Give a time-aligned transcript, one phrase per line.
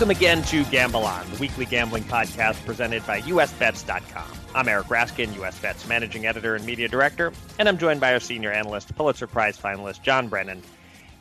[0.00, 4.32] Welcome again to Gamble On, the weekly gambling podcast presented by USBets.com.
[4.54, 8.50] I'm Eric Raskin, USBets managing editor and media director, and I'm joined by our senior
[8.50, 10.62] analyst, Pulitzer Prize finalist John Brennan.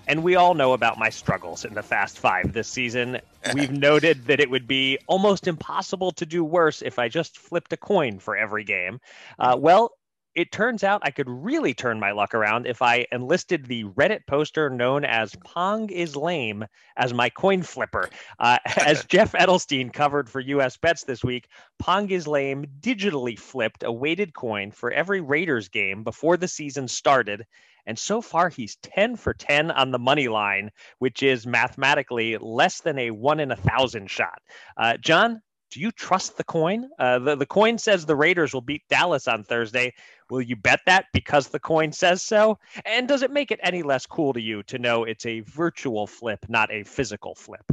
[0.07, 3.19] And we all know about my struggles in the Fast Five this season.
[3.53, 7.73] We've noted that it would be almost impossible to do worse if I just flipped
[7.73, 9.01] a coin for every game.
[9.37, 9.91] Uh, well,
[10.39, 14.25] it turns out I could really turn my luck around if I enlisted the Reddit
[14.25, 18.09] poster known as Pong is Lame as my coin flipper.
[18.39, 23.83] Uh, as Jeff Edelstein covered for US Bets this week, Pong is Lame digitally flipped
[23.83, 27.45] a weighted coin for every Raiders game before the season started.
[27.85, 32.79] And so far, he's 10 for 10 on the money line, which is mathematically less
[32.79, 34.41] than a one in a thousand shot.
[34.77, 36.89] Uh, John, do you trust the coin?
[36.97, 39.93] Uh, the, the coin says the Raiders will beat Dallas on Thursday.
[40.29, 42.57] Will you bet that because the coin says so?
[42.85, 46.07] And does it make it any less cool to you to know it's a virtual
[46.07, 47.63] flip, not a physical flip?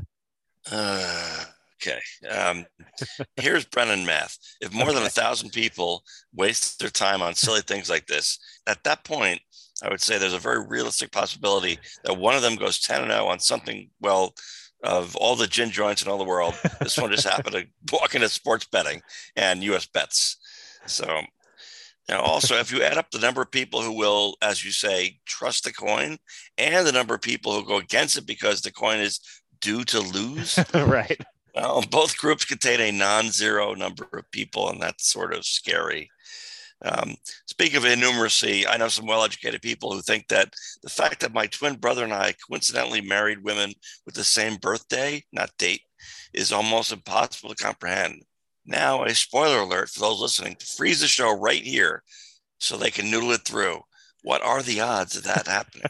[0.71, 1.45] Uh,
[1.81, 2.01] okay.
[2.29, 2.67] Um,
[3.37, 4.39] here's Brennan math.
[4.61, 6.03] If more than a thousand people
[6.35, 9.41] waste their time on silly things like this, at that point,
[9.83, 13.13] I would say there's a very realistic possibility that one of them goes 10 and
[13.13, 14.35] 0 on something, well,
[14.87, 18.15] of all the gin joints in all the world, this one just happened to walk
[18.15, 19.03] into sports betting
[19.37, 20.37] and US bets.
[20.87, 21.07] So,
[22.09, 24.71] you know, also, if you add up the number of people who will, as you
[24.71, 26.19] say, trust the coin
[26.57, 29.21] and the number of people who go against it because the coin is
[29.61, 31.21] due to lose, right.
[31.55, 36.11] Well, both groups contain a non zero number of people, and that's sort of scary.
[36.85, 41.21] Um, speak of innumeracy, I know some well educated people who think that the fact
[41.21, 43.73] that my twin brother and I coincidentally married women
[44.05, 45.83] with the same birthday, not date,
[46.35, 48.23] is almost impossible to comprehend.
[48.67, 52.03] Now, a spoiler alert for those listening to freeze the show right here
[52.59, 53.81] so they can noodle it through.
[54.23, 55.87] What are the odds of that happening?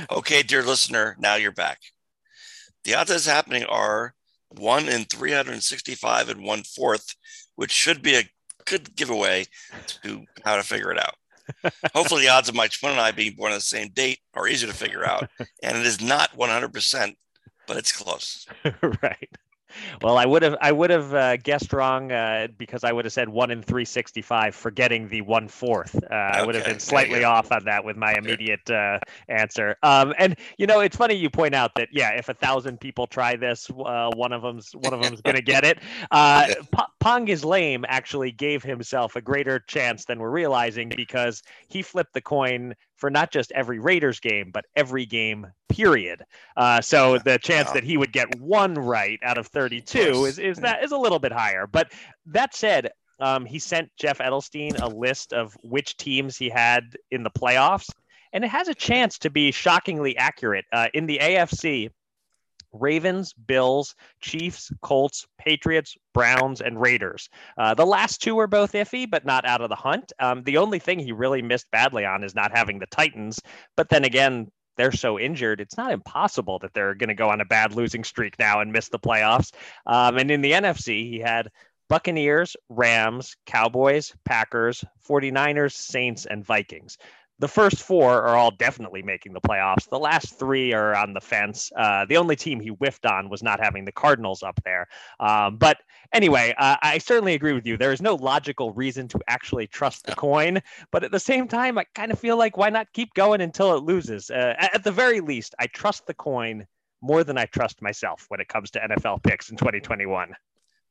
[0.10, 1.78] okay, dear listener, now you're back.
[2.84, 4.14] The odds of this happening are
[4.48, 7.14] one in 365 and one fourth,
[7.56, 8.28] which should be a
[8.66, 9.46] good giveaway
[10.02, 11.14] to how to figure it out.
[11.94, 14.48] Hopefully, the odds of my twin and I being born on the same date are
[14.48, 15.28] easy to figure out.
[15.62, 17.14] And it is not 100%,
[17.66, 18.46] but it's close.
[19.02, 19.28] right.
[20.02, 23.12] Well, I would have I would have uh, guessed wrong uh, because I would have
[23.12, 25.94] said one in three sixty five, forgetting the one fourth.
[25.94, 26.14] Uh, okay.
[26.14, 28.98] I would have been slightly off on that with my immediate uh,
[29.28, 29.76] answer.
[29.82, 33.06] Um, and you know, it's funny you point out that yeah, if a thousand people
[33.06, 35.78] try this, uh, one of them's one of them's going to get it.
[36.10, 41.42] Uh, P- Pong is lame actually gave himself a greater chance than we're realizing because
[41.68, 46.22] he flipped the coin for not just every Raiders game, but every game, period.
[46.56, 50.58] Uh, so the chance that he would get one right out of 32 is, is
[50.58, 51.66] that is a little bit higher.
[51.66, 51.92] But
[52.26, 52.90] that said,
[53.20, 57.90] um, he sent Jeff Edelstein a list of which teams he had in the playoffs,
[58.32, 60.64] and it has a chance to be shockingly accurate.
[60.72, 61.90] Uh, in the AFC,
[62.74, 67.28] Ravens, Bills, Chiefs, Colts, Patriots, Browns, and Raiders.
[67.56, 70.12] Uh, the last two are both iffy, but not out of the hunt.
[70.18, 73.40] Um, the only thing he really missed badly on is not having the Titans.
[73.76, 77.40] But then again, they're so injured, it's not impossible that they're going to go on
[77.40, 79.52] a bad losing streak now and miss the playoffs.
[79.86, 81.50] Um, and in the NFC, he had
[81.88, 86.98] Buccaneers, Rams, Cowboys, Packers, 49ers, Saints, and Vikings
[87.40, 89.88] the first four are all definitely making the playoffs.
[89.88, 91.72] The last three are on the fence.
[91.76, 94.86] Uh, the only team he whiffed on was not having the Cardinals up there.
[95.18, 95.78] Um, but
[96.12, 97.76] anyway, uh, I certainly agree with you.
[97.76, 100.60] There is no logical reason to actually trust the coin.
[100.92, 103.76] But at the same time, I kind of feel like why not keep going until
[103.76, 104.30] it loses?
[104.30, 106.66] Uh, at the very least, I trust the coin
[107.02, 110.34] more than I trust myself when it comes to NFL picks in 2021.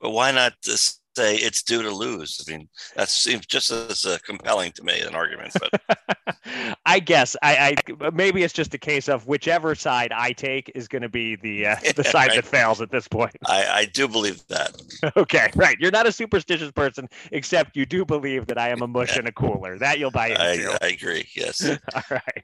[0.01, 2.43] But why not just say it's due to lose.
[2.45, 5.53] I mean, that seems just as uh, compelling to me an argument.
[5.59, 5.97] But
[6.85, 10.87] I guess I, I, maybe it's just a case of whichever side I take is
[10.87, 12.35] going to be the uh, the side right.
[12.35, 13.35] that fails at this point.
[13.45, 14.81] I, I do believe that.
[15.17, 15.77] okay, right.
[15.79, 19.27] You're not a superstitious person, except you do believe that I am a mush and
[19.27, 19.77] a cooler.
[19.77, 20.41] That you'll buy into.
[20.41, 21.27] I, I agree.
[21.35, 21.67] Yes.
[21.93, 22.43] All right.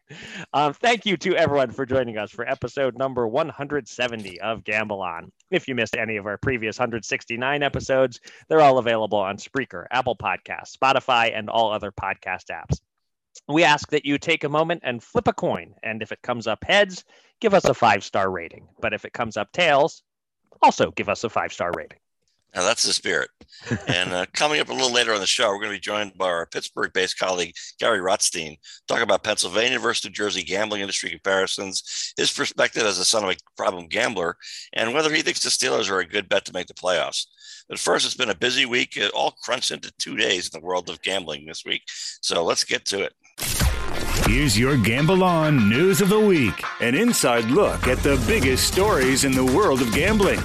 [0.53, 5.31] Um, thank you to everyone for joining us for episode number 170 of Gamble On.
[5.51, 8.19] If you missed any of our previous 169 episodes,
[8.59, 12.81] they're all available on Spreaker, Apple Podcasts, Spotify, and all other podcast apps.
[13.47, 16.45] We ask that you take a moment and flip a coin, and if it comes
[16.45, 17.05] up heads,
[17.39, 18.67] give us a five star rating.
[18.81, 20.03] But if it comes up tails,
[20.61, 21.99] also give us a five star rating.
[22.55, 23.29] Now that's the spirit.
[23.87, 26.17] and uh, coming up a little later on the show, we're going to be joined
[26.17, 28.57] by our Pittsburgh-based colleague Gary Rotstein,
[28.87, 33.29] talking about Pennsylvania versus New Jersey gambling industry comparisons, his perspective as a son of
[33.29, 34.37] a problem gambler,
[34.73, 37.25] and whether he thinks the Steelers are a good bet to make the playoffs.
[37.67, 40.65] But first, it's been a busy week, it all crunched into two days in the
[40.65, 41.83] world of gambling this week.
[42.21, 43.13] So let's get to it.
[44.25, 49.23] Here's your Gamble On News of the Week, an inside look at the biggest stories
[49.23, 50.39] in the world of gambling.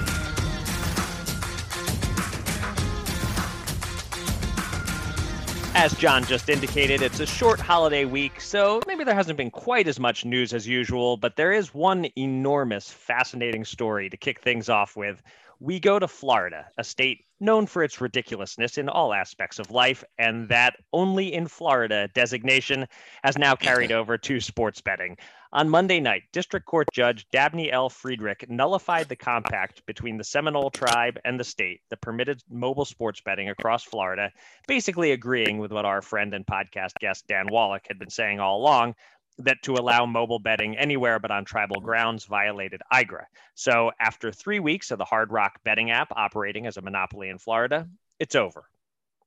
[5.76, 9.88] As John just indicated, it's a short holiday week, so maybe there hasn't been quite
[9.88, 14.68] as much news as usual, but there is one enormous, fascinating story to kick things
[14.68, 15.20] off with.
[15.58, 20.04] We go to Florida, a state known for its ridiculousness in all aspects of life,
[20.16, 22.86] and that only in Florida designation
[23.24, 25.16] has now carried over to sports betting.
[25.54, 27.88] On Monday night, District Court Judge Dabney L.
[27.88, 33.20] Friedrich nullified the compact between the Seminole tribe and the state that permitted mobile sports
[33.20, 34.32] betting across Florida,
[34.66, 38.58] basically agreeing with what our friend and podcast guest Dan Wallach had been saying all
[38.58, 38.96] along
[39.38, 43.26] that to allow mobile betting anywhere but on tribal grounds violated IGRA.
[43.54, 47.38] So, after three weeks of the Hard Rock betting app operating as a monopoly in
[47.38, 48.64] Florida, it's over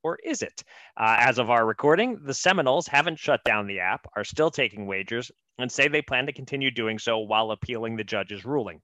[0.04, 0.64] or is it?
[0.98, 4.86] Uh, as of our recording, the Seminoles haven't shut down the app, are still taking
[4.86, 8.82] wagers, and say they plan to continue doing so while appealing the judge's ruling.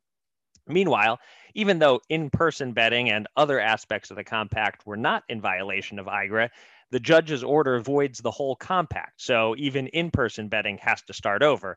[0.67, 1.19] Meanwhile,
[1.55, 5.99] even though in person betting and other aspects of the compact were not in violation
[5.99, 6.49] of IGRA,
[6.93, 9.19] the judge's order voids the whole compact.
[9.19, 11.75] So even in person betting has to start over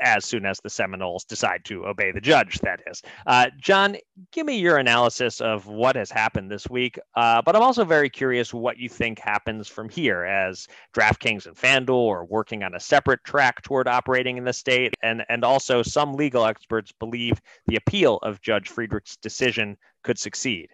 [0.00, 3.02] as soon as the Seminoles decide to obey the judge, that is.
[3.26, 3.98] Uh, John,
[4.32, 6.98] give me your analysis of what has happened this week.
[7.14, 11.54] Uh, but I'm also very curious what you think happens from here as DraftKings and
[11.54, 14.94] FanDuel are working on a separate track toward operating in the state.
[15.02, 20.70] And, and also, some legal experts believe the appeal of Judge Friedrich's decision could succeed.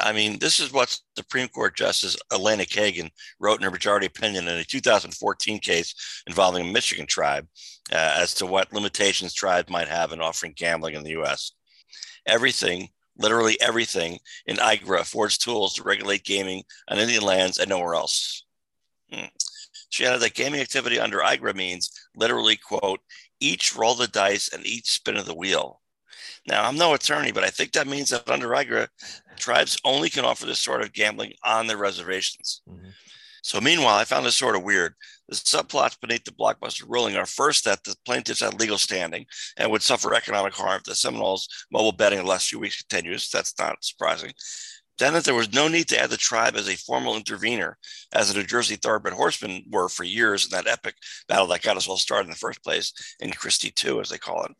[0.00, 4.48] I mean, this is what Supreme Court Justice Elena Kagan wrote in her majority opinion
[4.48, 7.46] in a 2014 case involving a Michigan tribe
[7.92, 11.52] uh, as to what limitations tribes might have in offering gambling in the U.S.
[12.26, 17.94] Everything, literally everything, in IGRA affords tools to regulate gaming on Indian lands and nowhere
[17.94, 18.44] else.
[19.12, 19.26] Hmm.
[19.90, 23.00] She added that gaming activity under IGRA means literally, quote,
[23.40, 25.81] each roll the dice and each spin of the wheel.
[26.46, 28.88] Now, I'm no attorney, but I think that means that under IGRA,
[29.36, 32.62] tribes only can offer this sort of gambling on their reservations.
[32.68, 32.88] Mm-hmm.
[33.42, 34.94] So, meanwhile, I found this sort of weird.
[35.28, 39.70] The subplots beneath the blockbuster ruling are first that the plaintiffs had legal standing and
[39.70, 43.28] would suffer economic harm if the Seminoles mobile betting in the last few weeks continues.
[43.30, 44.32] That's not surprising.
[44.98, 47.78] Then that there was no need to add the tribe as a formal intervener,
[48.12, 50.94] as the New Jersey Thoroughbred Horsemen were for years in that epic
[51.28, 54.18] battle that got us all started in the first place, in Christie 2, as they
[54.18, 54.52] call it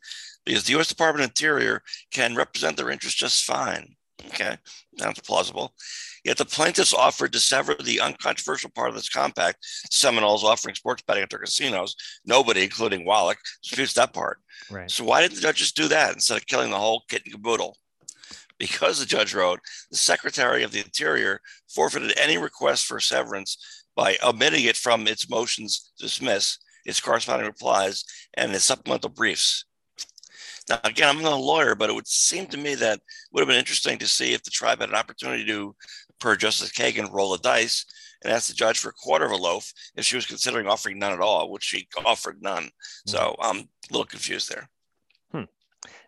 [0.45, 0.87] because the U.S.
[0.87, 1.81] Department of Interior
[2.11, 3.95] can represent their interests just fine.
[4.27, 4.57] Okay,
[4.97, 5.73] that's plausible.
[6.23, 9.57] Yet the plaintiffs offered to sever the uncontroversial part of this compact,
[9.91, 11.95] Seminoles offering sports betting at their casinos.
[12.25, 14.39] Nobody, including Wallach, disputes that part.
[14.71, 14.89] Right.
[14.89, 17.77] So why didn't the judges do that instead of killing the whole kit and caboodle?
[18.57, 19.59] Because the judge wrote,
[19.91, 23.57] the Secretary of the Interior forfeited any request for severance
[23.95, 28.05] by omitting it from its motions to dismiss, its corresponding replies,
[28.35, 29.65] and its supplemental briefs.
[30.69, 32.99] Now, again, I'm not a lawyer, but it would seem to me that
[33.31, 35.75] would have been interesting to see if the tribe had an opportunity to,
[36.19, 37.85] per Justice Kagan, roll the dice
[38.23, 40.97] and ask the judge for a quarter of a loaf if she was considering offering
[40.97, 42.69] none at all, which she offered none.
[43.05, 43.41] So mm-hmm.
[43.41, 44.69] I'm a little confused there.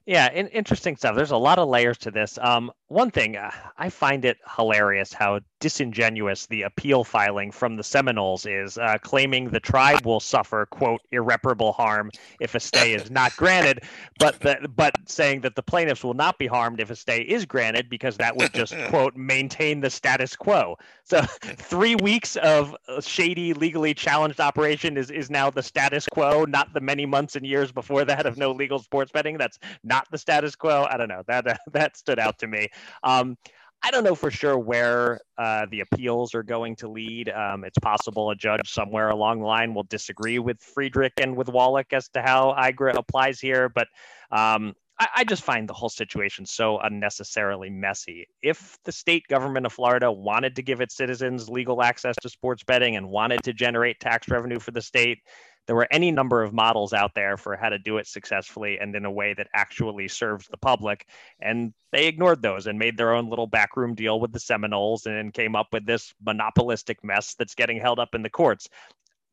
[0.06, 1.16] Yeah, in, interesting stuff.
[1.16, 2.38] There's a lot of layers to this.
[2.40, 7.84] Um, one thing uh, I find it hilarious how disingenuous the appeal filing from the
[7.84, 13.10] Seminoles is, uh, claiming the tribe will suffer quote irreparable harm if a stay is
[13.10, 13.84] not granted,
[14.20, 17.46] but the, but saying that the plaintiffs will not be harmed if a stay is
[17.46, 20.78] granted because that would just quote maintain the status quo.
[21.04, 26.74] So three weeks of shady, legally challenged operation is is now the status quo, not
[26.74, 29.38] the many months and years before that of no legal sports betting.
[29.38, 30.88] That's not the status quo.
[30.90, 32.70] I don't know that that stood out to me.
[33.04, 33.38] Um,
[33.84, 37.30] I don't know for sure where uh, the appeals are going to lead.
[37.30, 41.50] Um, it's possible a judge somewhere along the line will disagree with Friedrich and with
[41.50, 43.88] Wallach as to how IGRA applies here, but
[44.32, 48.28] um, I, I, just find the whole situation so unnecessarily messy.
[48.42, 52.64] If the state government of Florida wanted to give its citizens legal access to sports
[52.64, 55.20] betting and wanted to generate tax revenue for the state,
[55.68, 58.96] there were any number of models out there for how to do it successfully and
[58.96, 61.08] in a way that actually serves the public.
[61.40, 65.34] And they ignored those and made their own little backroom deal with the Seminoles and
[65.34, 68.70] came up with this monopolistic mess that's getting held up in the courts.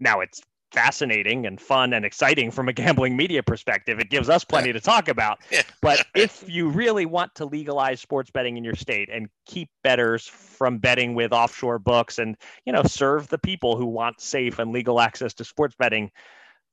[0.00, 0.40] Now it's
[0.72, 4.00] fascinating and fun and exciting from a gambling media perspective.
[4.00, 5.38] It gives us plenty to talk about.
[5.80, 10.28] But if you really want to legalize sports betting in your state and keep bettors
[10.28, 14.72] from betting with offshore books and, you know, serve the people who want safe and
[14.72, 16.12] legal access to sports betting,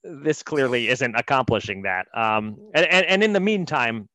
[0.03, 2.06] this clearly isn't accomplishing that.
[2.13, 4.08] Um, and, and, and in the meantime,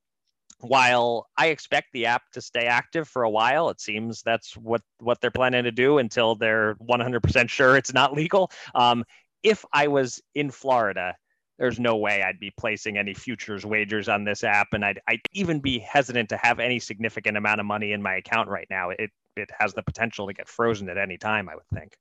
[0.60, 4.82] while I expect the app to stay active for a while, it seems that's what
[4.98, 8.50] what they're planning to do until they're 100% sure it's not legal.
[8.74, 9.04] Um,
[9.44, 11.14] if I was in Florida,
[11.58, 15.20] there's no way I'd be placing any futures wagers on this app, and I'd, I'd
[15.32, 18.90] even be hesitant to have any significant amount of money in my account right now.
[18.90, 21.48] It it has the potential to get frozen at any time.
[21.48, 21.96] I would think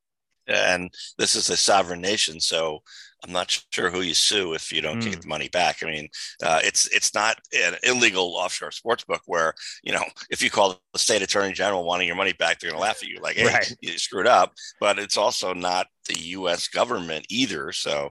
[0.47, 2.79] and this is a sovereign nation so
[3.23, 5.11] i'm not sure who you sue if you don't mm.
[5.11, 6.07] get the money back i mean
[6.43, 10.79] uh, it's it's not an illegal offshore sports book where you know if you call
[10.91, 13.35] the state attorney general wanting your money back they're going to laugh at you like
[13.35, 13.75] hey right.
[13.81, 18.09] you screwed up but it's also not the us government either so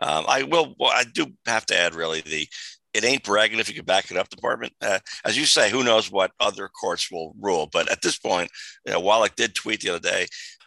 [0.00, 2.48] um, i will well, i do have to add really the
[2.94, 5.84] it ain't bragging if you can back it up department uh, as you say who
[5.84, 8.50] knows what other courts will rule but at this point
[8.86, 10.26] you know, wallach did tweet the other day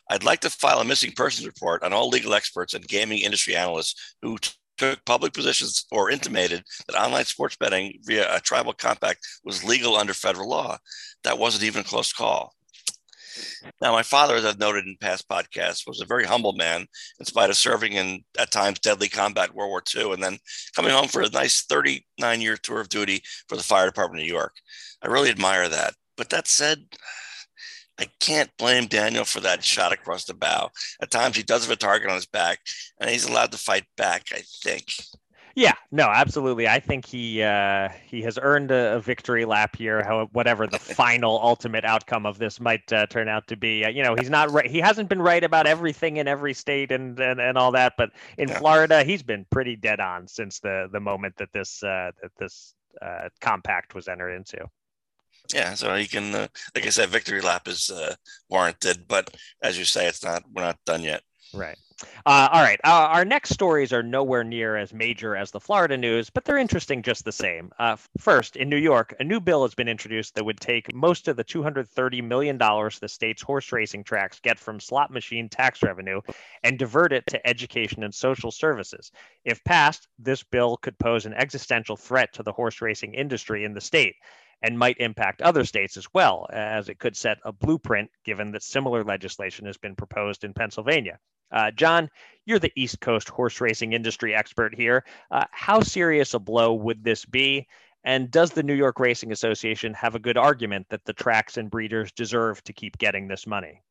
[0.10, 3.56] I'd like to file a missing persons report on all legal experts and gaming industry
[3.56, 8.74] analysts who t- took public positions or intimated that online sports betting via a tribal
[8.74, 10.78] compact was legal under federal law.
[11.24, 12.54] That wasn't even a close call.
[13.82, 16.88] Now, my father, as I've noted in past podcasts, was a very humble man
[17.20, 20.38] in spite of serving in at times deadly combat World War II and then
[20.76, 24.26] coming home for a nice 39 year tour of duty for the fire department of
[24.26, 24.56] New York.
[25.02, 25.94] I really admire that.
[26.16, 26.86] But that said,
[28.00, 30.70] I can't blame Daniel for that shot across the bow.
[31.02, 32.60] At times he does have a target on his back,
[33.00, 34.28] and he's allowed to fight back.
[34.32, 34.94] I think.
[35.58, 36.68] Yeah, no, absolutely.
[36.68, 40.04] I think he uh, he has earned a, a victory lap here.
[40.04, 43.90] How, whatever the final ultimate outcome of this might uh, turn out to be, uh,
[43.90, 44.70] you know, he's not right.
[44.70, 47.94] He hasn't been right about everything in every state and and, and all that.
[47.98, 48.60] But in yeah.
[48.60, 52.76] Florida, he's been pretty dead on since the the moment that this uh, that this
[53.02, 54.60] uh, compact was entered into.
[55.54, 58.16] Yeah, so you can, uh, like I said, victory lap is uh,
[58.50, 60.44] warranted, but as you say, it's not.
[60.52, 61.22] We're not done yet.
[61.54, 61.78] Right.
[62.26, 62.80] Uh, all right.
[62.84, 66.58] Uh, our next stories are nowhere near as major as the Florida news, but they're
[66.58, 67.72] interesting just the same.
[67.80, 71.28] Uh, first, in New York, a new bill has been introduced that would take most
[71.28, 76.22] of the $230 million the state's horse racing tracks get from slot machine tax revenue
[76.64, 79.12] and divert it to education and social services.
[79.44, 83.74] If passed, this bill could pose an existential threat to the horse racing industry in
[83.74, 84.16] the state
[84.62, 88.64] and might impact other states as well, as it could set a blueprint given that
[88.64, 91.20] similar legislation has been proposed in Pennsylvania.
[91.52, 92.10] Uh, John,
[92.46, 95.06] you're the East Coast horse racing industry expert here.
[95.32, 97.68] Uh, how serious a blow would this be?
[98.04, 101.70] And does the New York Racing Association have a good argument that the tracks and
[101.70, 103.82] breeders deserve to keep getting this money?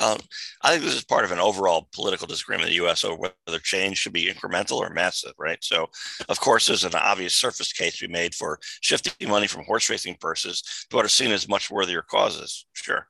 [0.00, 0.18] Um,
[0.62, 3.04] I think this is part of an overall political disagreement in the U.S.
[3.04, 3.16] over
[3.46, 5.58] whether change should be incremental or massive, right?
[5.60, 5.90] So,
[6.28, 9.90] of course, there's an obvious surface case to be made for shifting money from horse
[9.90, 13.06] racing purses to what are seen as much worthier causes, sure.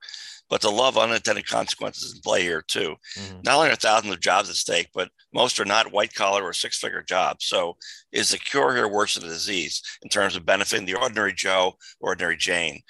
[0.49, 2.97] But the love unintended consequences in play here too.
[3.17, 3.43] Mm-hmm.
[3.45, 6.53] Not only are thousands of jobs at stake, but most are not white collar or
[6.53, 7.47] six figure jobs.
[7.47, 7.77] So,
[8.11, 11.75] is the cure here worse than the disease in terms of benefiting the ordinary Joe,
[12.01, 12.81] ordinary Jane?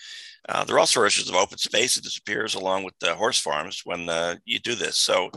[0.49, 3.83] Uh, there are also issues of open space that disappears along with the horse farms
[3.85, 4.99] when uh, you do this.
[4.99, 5.31] So,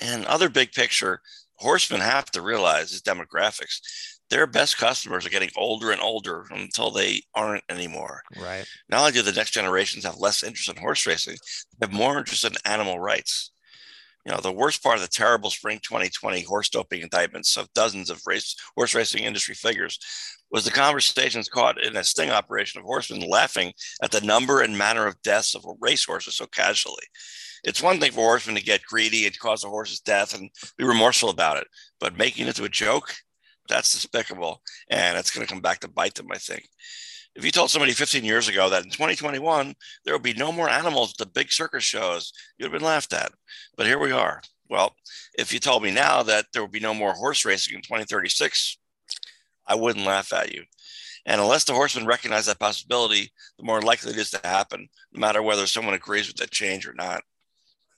[0.00, 1.20] and other big picture,
[1.56, 3.80] horsemen have to realize is demographics.
[4.30, 8.22] Their best customers are getting older and older until they aren't anymore.
[8.40, 8.66] Right.
[8.88, 11.36] Not only do the next generations have less interest in horse racing,
[11.78, 13.52] they have more interest in animal rights.
[14.24, 18.08] You know, the worst part of the terrible spring 2020 horse doping indictments of dozens
[18.08, 19.98] of race horse racing industry figures
[20.50, 24.78] was the conversations caught in a sting operation of horsemen laughing at the number and
[24.78, 27.04] manner of deaths of racehorses so casually.
[27.64, 30.84] It's one thing for horsemen to get greedy and cause a horse's death and be
[30.84, 31.66] remorseful about it,
[31.98, 33.14] but making it to a joke,
[33.68, 34.60] that's despicable.
[34.90, 36.68] And it's going to come back to bite them, I think.
[37.34, 39.74] If you told somebody 15 years ago that in 2021
[40.04, 43.12] there will be no more animals at the big circus shows, you'd have been laughed
[43.12, 43.32] at.
[43.76, 44.40] But here we are.
[44.68, 44.94] Well,
[45.36, 48.78] if you told me now that there will be no more horse racing in 2036,
[49.66, 50.64] I wouldn't laugh at you.
[51.26, 55.20] And unless the horsemen recognize that possibility, the more likely it is to happen, no
[55.20, 57.22] matter whether someone agrees with that change or not.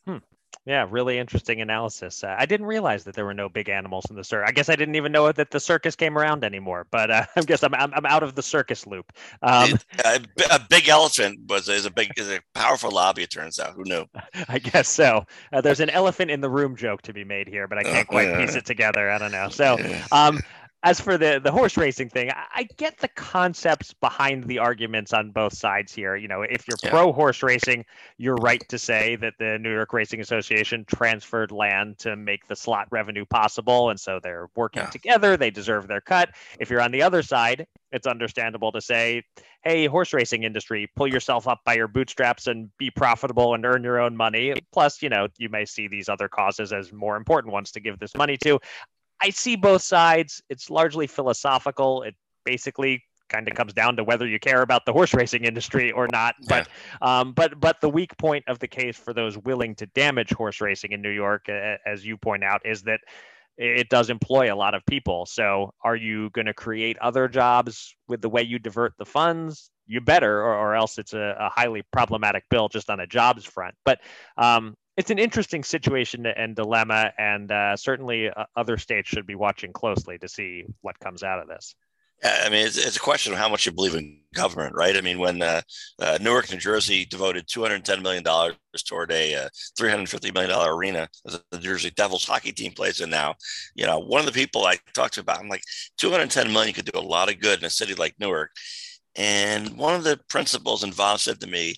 [0.06, 0.18] Hmm.
[0.66, 2.24] Yeah, really interesting analysis.
[2.24, 4.48] Uh, I didn't realize that there were no big animals in the circus.
[4.48, 6.88] I guess I didn't even know that the circus came around anymore.
[6.90, 9.12] But uh, I guess I'm, I'm, I'm out of the circus loop.
[9.42, 10.20] Um, a,
[10.50, 13.22] a, big elephant was is a big is a powerful lobby.
[13.22, 13.74] It turns out.
[13.74, 14.06] Who knew?
[14.48, 15.24] I guess so.
[15.52, 18.08] Uh, there's an elephant in the room joke to be made here, but I can't
[18.08, 19.08] quite piece it together.
[19.08, 19.48] I don't know.
[19.48, 19.78] So.
[20.10, 20.40] Um,
[20.86, 25.12] as for the the horse racing thing, I, I, get the concepts behind the arguments
[25.12, 26.14] on both sides here.
[26.14, 26.90] You know, if you're yeah.
[26.90, 27.84] pro horse racing,
[28.18, 32.54] you're right to say that the New York Racing Association transferred land to make the
[32.54, 34.90] slot revenue possible, and so they're working yeah.
[34.90, 35.36] together.
[35.36, 36.30] They deserve their cut.
[36.60, 39.24] If you're on the other side, it's understandable to say,
[39.64, 43.82] "Hey, horse racing industry, pull yourself up by your bootstraps and be profitable and earn
[43.82, 47.52] your own money." Plus, you know, you may see these other causes as more important
[47.52, 48.60] ones to give this money to.
[49.22, 50.42] I see both sides.
[50.48, 52.02] It's largely philosophical.
[52.02, 55.90] It basically kind of comes down to whether you care about the horse racing industry
[55.92, 56.34] or not.
[56.40, 56.64] Yeah.
[57.00, 60.32] But um, but but the weak point of the case for those willing to damage
[60.32, 63.00] horse racing in New York, as you point out, is that
[63.58, 65.24] it does employ a lot of people.
[65.24, 69.70] So are you going to create other jobs with the way you divert the funds?
[69.86, 73.44] You better, or, or else it's a, a, highly problematic bill just on a jobs
[73.44, 73.74] front.
[73.84, 74.00] But
[74.36, 79.34] um, it's an interesting situation and dilemma, and uh, certainly uh, other states should be
[79.34, 81.74] watching closely to see what comes out of this.
[82.24, 84.96] I mean, it's, it's, a question of how much you believe in government, right?
[84.96, 85.60] I mean, when uh,
[86.00, 88.24] uh, Newark, New Jersey devoted $210 million
[88.86, 89.48] toward a uh,
[89.78, 93.34] $350 million arena that the Jersey Devils hockey team plays in now,
[93.74, 95.62] you know, one of the people I talked to about, I'm like,
[95.98, 98.50] 210 million could do a lot of good in a city like Newark.
[99.14, 101.74] And one of the principals involved said to me,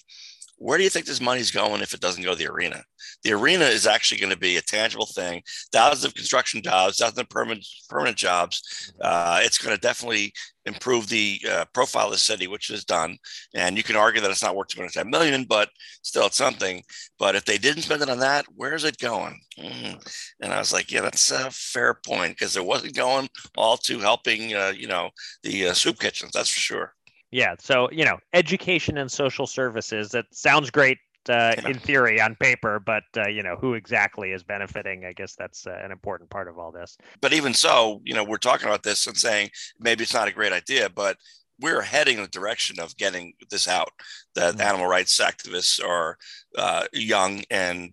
[0.59, 2.83] where do you think this money's going if it doesn't go to the arena?
[3.23, 5.43] The arena is actually going to be a tangible thing.
[5.73, 8.93] Thousands of construction jobs, thousands of permanent permanent jobs.
[9.01, 10.33] Uh, it's going to definitely
[10.67, 13.17] improve the uh, profile of the city, which is done.
[13.55, 15.71] And you can argue that it's not worth 210 million, but
[16.03, 16.83] still it's something.
[17.19, 19.41] But if they didn't spend it on that, where is it going?
[19.59, 20.23] Mm.
[20.41, 23.99] And I was like, yeah, that's a fair point because it wasn't going all to
[23.99, 25.11] helping, uh, you know,
[25.43, 26.33] the uh, soup kitchens.
[26.33, 26.95] That's for sure.
[27.31, 27.55] Yeah.
[27.59, 31.69] So, you know, education and social services, that sounds great uh, yeah.
[31.69, 35.05] in theory on paper, but uh, you know who exactly is benefiting.
[35.05, 36.97] I guess that's uh, an important part of all this.
[37.21, 40.33] But even so, you know, we're talking about this and saying maybe it's not a
[40.33, 41.17] great idea, but
[41.61, 43.91] we're heading in the direction of getting this out.
[44.35, 44.63] That mm-hmm.
[44.63, 46.17] animal rights activists are
[46.57, 47.93] uh, young and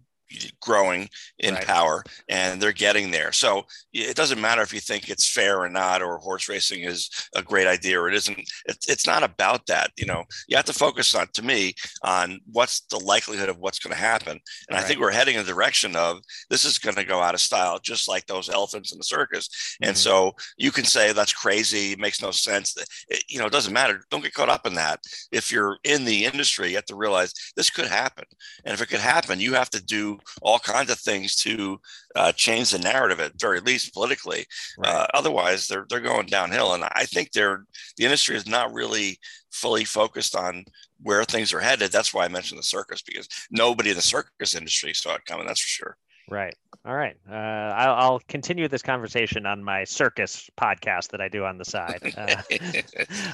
[0.62, 1.08] growing
[1.39, 1.65] in right.
[1.65, 3.32] power and they're getting there.
[3.32, 3.63] So
[3.94, 7.41] it doesn't matter if you think it's fair or not, or horse racing is a
[7.41, 8.39] great idea or it isn't.
[8.65, 9.91] It's not about that.
[9.98, 13.79] You know, you have to focus on, to me, on what's the likelihood of what's
[13.79, 14.32] going to happen.
[14.32, 14.41] And
[14.72, 14.79] right.
[14.79, 17.41] I think we're heading in the direction of this is going to go out of
[17.41, 19.47] style, just like those elephants in the circus.
[19.47, 19.89] Mm-hmm.
[19.89, 21.93] And so you can say that's crazy.
[21.93, 22.76] It makes no sense.
[23.08, 24.02] It, you know, it doesn't matter.
[24.10, 24.99] Don't get caught up in that.
[25.32, 28.26] If you're in the industry, you have to realize this could happen.
[28.63, 31.80] And if it could happen, you have to do all kinds of things to
[32.15, 34.45] uh, change the narrative at very least politically.
[34.78, 34.93] Right.
[34.93, 37.65] Uh, otherwise, they're they're going downhill, and I think they're
[37.97, 39.19] the industry is not really
[39.51, 40.65] fully focused on
[41.01, 41.91] where things are headed.
[41.91, 45.47] That's why I mentioned the circus because nobody in the circus industry saw it coming.
[45.47, 45.97] That's for sure.
[46.29, 46.55] Right.
[46.85, 47.15] All right.
[47.29, 51.65] Uh, I'll, I'll, continue this conversation on my circus podcast that I do on the
[51.65, 52.01] side.
[52.15, 52.41] Uh,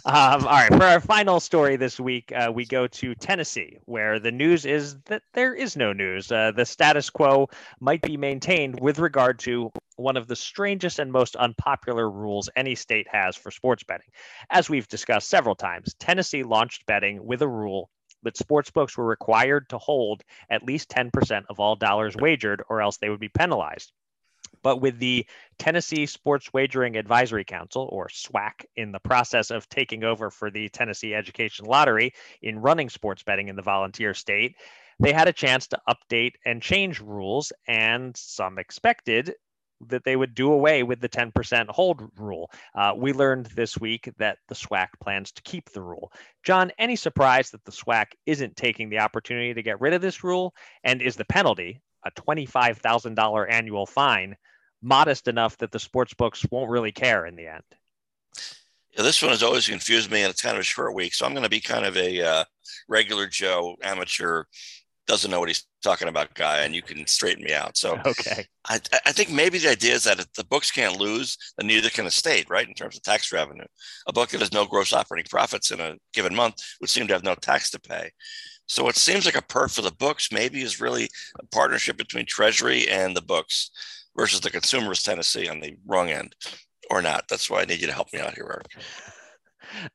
[0.06, 0.74] um, all right.
[0.74, 5.00] For our final story this week, uh, we go to Tennessee, where the news is
[5.06, 6.32] that there is no news.
[6.32, 7.50] Uh, the status quo
[7.80, 12.76] might be maintained with regard to one of the strangest and most unpopular rules any
[12.76, 14.08] state has for sports betting.
[14.50, 17.90] As we've discussed several times, Tennessee launched betting with a rule
[18.24, 22.98] that sportsbooks were required to hold at least 10% of all dollars wagered, or else
[22.98, 23.92] they would be penalized.
[24.64, 25.26] But with the
[25.58, 30.70] Tennessee Sports Wagering Advisory Council, or SWAC, in the process of taking over for the
[30.70, 34.56] Tennessee Education Lottery in running sports betting in the volunteer state,
[35.00, 39.34] they had a chance to update and change rules, and some expected
[39.88, 42.50] that they would do away with the 10% hold rule.
[42.76, 46.12] Uh, we learned this week that the SWAC plans to keep the rule.
[46.44, 50.24] John, any surprise that the SWAC isn't taking the opportunity to get rid of this
[50.24, 50.54] rule?
[50.84, 54.36] And is the penalty, a $25,000 annual fine,
[54.82, 57.64] modest enough that the sports books won't really care in the end?
[58.96, 61.14] Yeah, this one has always confused me, and it's kind of a short week.
[61.14, 62.44] So I'm going to be kind of a uh,
[62.90, 64.44] regular Joe amateur
[65.12, 67.76] doesn't know what he's talking about guy and you can straighten me out.
[67.76, 68.46] So okay.
[68.70, 71.90] I, I think maybe the idea is that if the books can't lose then neither
[71.90, 73.66] can the state right in terms of tax revenue.
[74.08, 77.14] A book that has no gross operating profits in a given month would seem to
[77.14, 78.10] have no tax to pay.
[78.68, 82.26] So it seems like a perk for the books maybe is really a partnership between
[82.26, 83.70] treasury and the books
[84.16, 86.34] versus the consumers tennessee on the wrong end
[86.90, 87.26] or not.
[87.30, 88.86] That's why i need you to help me out here Eric.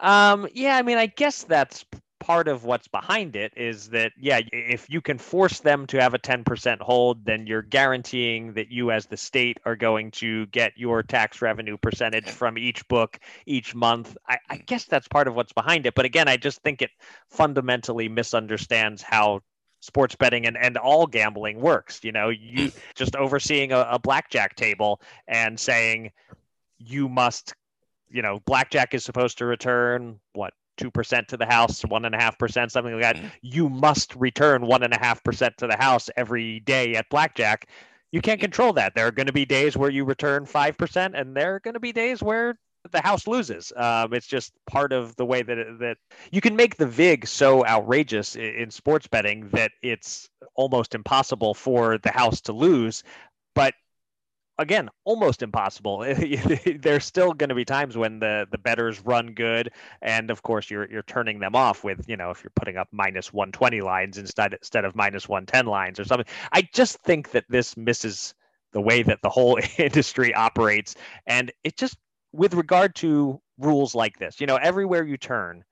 [0.00, 1.85] Um, yeah, I mean, I guess that's
[2.18, 6.14] part of what's behind it is that yeah if you can force them to have
[6.14, 10.72] a 10% hold then you're guaranteeing that you as the state are going to get
[10.76, 14.16] your tax revenue percentage from each book each month.
[14.29, 16.90] I, I guess that's part of what's behind it but again i just think it
[17.29, 19.40] fundamentally misunderstands how
[19.81, 22.31] sports betting and, and all gambling works you know?
[22.31, 26.12] You just overseeing a, a blackjack table and saying
[26.79, 27.55] you must
[28.11, 32.15] you know, blackjack is supposed to return what two percent to the house, one and
[32.15, 33.17] a half percent, something like that.
[33.17, 33.29] Mm-hmm.
[33.43, 37.69] You must return one and a half percent to the house every day at blackjack.
[38.12, 38.95] You can't control that.
[38.95, 41.75] There are going to be days where you return five percent, and there are going
[41.75, 42.59] to be days where
[42.93, 43.73] the house loses.
[43.77, 45.97] Um, it's just part of the way that it, that
[46.31, 51.53] you can make the vig so outrageous in, in sports betting that it's almost impossible
[51.53, 53.03] for the house to lose.
[53.55, 53.75] But
[54.59, 55.99] again almost impossible.
[56.81, 59.71] There's still going to be times when the the betters run good
[60.03, 62.88] and of course you're you're turning them off with you know if you're putting up
[62.92, 66.27] minus 120 lines instead instead of minus 110 lines or something.
[66.53, 68.35] I just think that this misses
[68.73, 71.97] the way that the whole industry operates and it just
[72.33, 75.64] with regard to rules like this you know everywhere you turn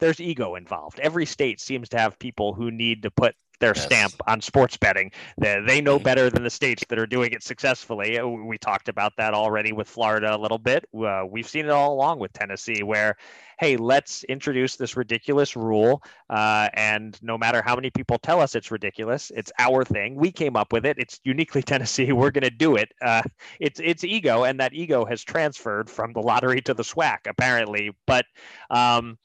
[0.00, 3.84] there's ego involved every state seems to have people who need to put their yes.
[3.84, 5.12] stamp on sports betting.
[5.38, 8.18] They, they know better than the states that are doing it successfully.
[8.18, 10.86] Uh, we talked about that already with Florida a little bit.
[10.98, 13.16] Uh, we've seen it all along with Tennessee, where
[13.58, 16.02] hey, let's introduce this ridiculous rule.
[16.30, 20.14] Uh, and no matter how many people tell us it's ridiculous, it's our thing.
[20.14, 20.98] We came up with it.
[20.98, 22.12] It's uniquely Tennessee.
[22.12, 22.90] We're going to do it.
[23.02, 23.22] Uh,
[23.60, 27.90] it's it's ego, and that ego has transferred from the lottery to the SWAC apparently.
[28.06, 28.24] But
[28.70, 29.18] um,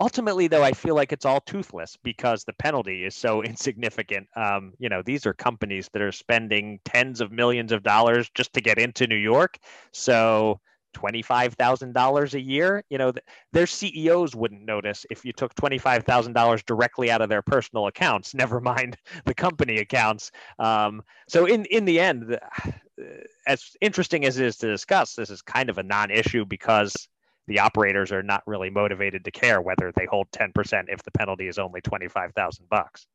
[0.00, 4.72] ultimately though i feel like it's all toothless because the penalty is so insignificant um,
[4.78, 8.60] you know these are companies that are spending tens of millions of dollars just to
[8.60, 9.58] get into new york
[9.92, 10.60] so
[10.94, 13.12] $25,000 a year, you know,
[13.52, 18.60] their CEOs wouldn't notice if you took $25,000 directly out of their personal accounts, never
[18.60, 20.30] mind the company accounts.
[20.58, 22.38] Um, so in, in the end,
[23.46, 27.08] as interesting as it is to discuss, this is kind of a non-issue because
[27.48, 31.48] the operators are not really motivated to care whether they hold 10% if the penalty
[31.48, 33.06] is only 25,000 bucks.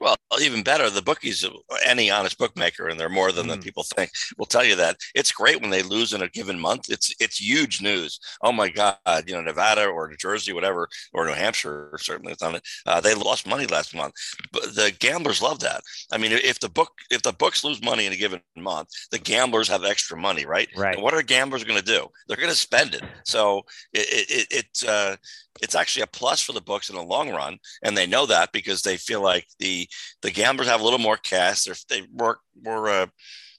[0.00, 1.44] Well, even better, the bookies,
[1.84, 3.50] any honest bookmaker, and they're more than, mm.
[3.50, 6.58] than people think, will tell you that it's great when they lose in a given
[6.58, 6.90] month.
[6.90, 8.18] It's it's huge news.
[8.42, 12.42] Oh my God, you know, Nevada or New Jersey, whatever, or New Hampshire, certainly it's
[12.42, 12.62] on it.
[12.86, 14.14] Uh, they lost money last month,
[14.52, 15.82] but the gamblers love that.
[16.12, 19.18] I mean, if the book if the books lose money in a given month, the
[19.18, 20.68] gamblers have extra money, right?
[20.76, 20.94] Right.
[20.94, 22.08] And what are gamblers going to do?
[22.26, 23.04] They're going to spend it.
[23.24, 25.16] So it it, it uh,
[25.62, 28.52] it's actually a plus for the books in the long run, and they know that
[28.52, 29.83] because they feel like the
[30.22, 31.64] the gamblers have a little more cash.
[31.64, 33.06] They're they more more uh,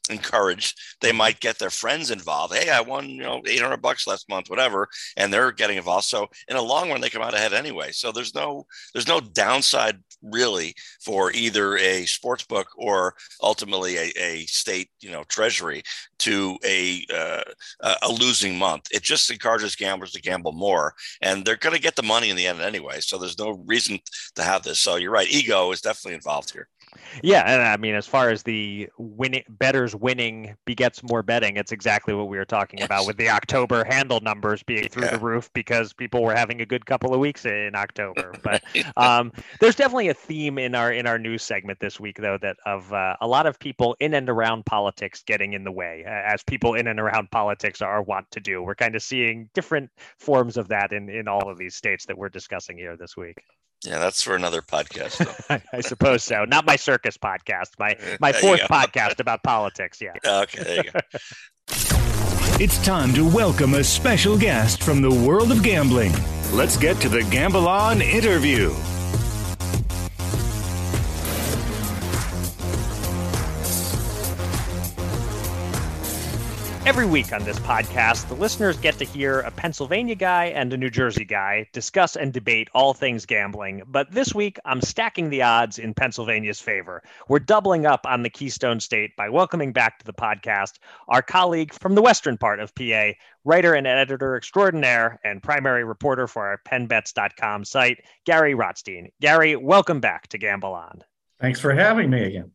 [0.10, 0.80] encouraged.
[1.02, 2.54] They might get their friends involved.
[2.54, 4.88] Hey, I won you know eight hundred bucks last month, whatever,
[5.18, 6.06] and they're getting involved.
[6.06, 7.92] So in the long run, they come out ahead anyway.
[7.92, 14.12] So there's no there's no downside really for either a sports book or ultimately a,
[14.18, 15.84] a state you know treasury
[16.20, 17.44] to a uh,
[18.02, 18.88] a losing month.
[18.92, 22.36] It just encourages gamblers to gamble more, and they're going to get the money in
[22.36, 23.00] the end anyway.
[23.00, 24.00] So there's no reason
[24.36, 24.80] to have this.
[24.80, 26.68] So you're right, ego is definitely involved here.
[27.24, 31.72] Yeah, and I mean, as far as the winning betters winning begets more betting, it's
[31.72, 32.86] exactly what we were talking yes.
[32.86, 35.18] about with the October handle numbers being through yeah.
[35.18, 38.34] the roof because people were having a good couple of weeks in October.
[38.46, 38.62] But
[38.96, 42.58] um, there's definitely a theme in our in our news segment this week, though, that
[42.66, 46.44] of uh, a lot of people in and around politics getting in the way, as
[46.44, 48.62] people in and around politics are wont to do.
[48.62, 52.18] We're kind of seeing different forms of that in in all of these states that
[52.18, 53.42] we're discussing here this week.
[53.86, 55.62] Yeah, that's for another podcast.
[55.74, 56.46] I suppose so.
[56.46, 57.72] Not my circus podcast.
[57.80, 60.02] My my fourth podcast about politics.
[60.02, 60.14] Yeah.
[60.26, 60.64] Okay.
[60.64, 61.00] There you go.
[62.58, 66.14] It's time to welcome a special guest from the world of gambling.
[66.52, 68.74] Let's get to the Gamble On interview.
[76.86, 80.78] Every week on this podcast, the listeners get to hear a Pennsylvania guy and a
[80.78, 83.82] New Jersey guy discuss and debate all things gambling.
[83.88, 87.02] But this week, I'm stacking the odds in Pennsylvania's favor.
[87.28, 90.74] We're doubling up on the Keystone State by welcoming back to the podcast
[91.08, 93.14] our colleague from the western part of PA,
[93.46, 99.08] writer and editor extraordinaire, and primary reporter for our PennBets.com site, Gary Rotstein.
[99.22, 101.04] Gary, welcome back to Gamble On.
[101.42, 102.52] Thanks for having me again.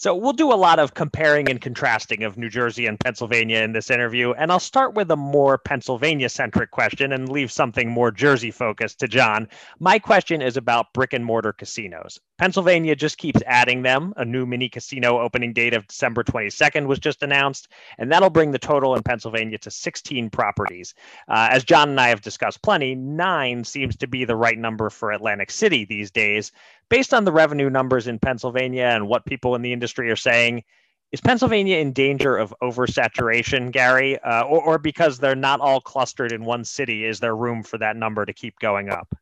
[0.00, 3.72] So we'll do a lot of comparing and contrasting of New Jersey and Pennsylvania in
[3.72, 4.32] this interview.
[4.32, 9.00] And I'll start with a more Pennsylvania centric question and leave something more Jersey focused
[9.00, 9.46] to John.
[9.78, 12.18] My question is about brick and mortar casinos.
[12.40, 14.14] Pennsylvania just keeps adding them.
[14.16, 18.50] A new mini casino opening date of December 22nd was just announced, and that'll bring
[18.50, 20.94] the total in Pennsylvania to 16 properties.
[21.28, 24.88] Uh, as John and I have discussed plenty, nine seems to be the right number
[24.88, 26.50] for Atlantic City these days.
[26.88, 30.64] Based on the revenue numbers in Pennsylvania and what people in the industry are saying,
[31.12, 36.32] is Pennsylvania in danger of oversaturation, Gary, uh, or, or because they're not all clustered
[36.32, 37.04] in one city?
[37.04, 39.14] Is there room for that number to keep going up?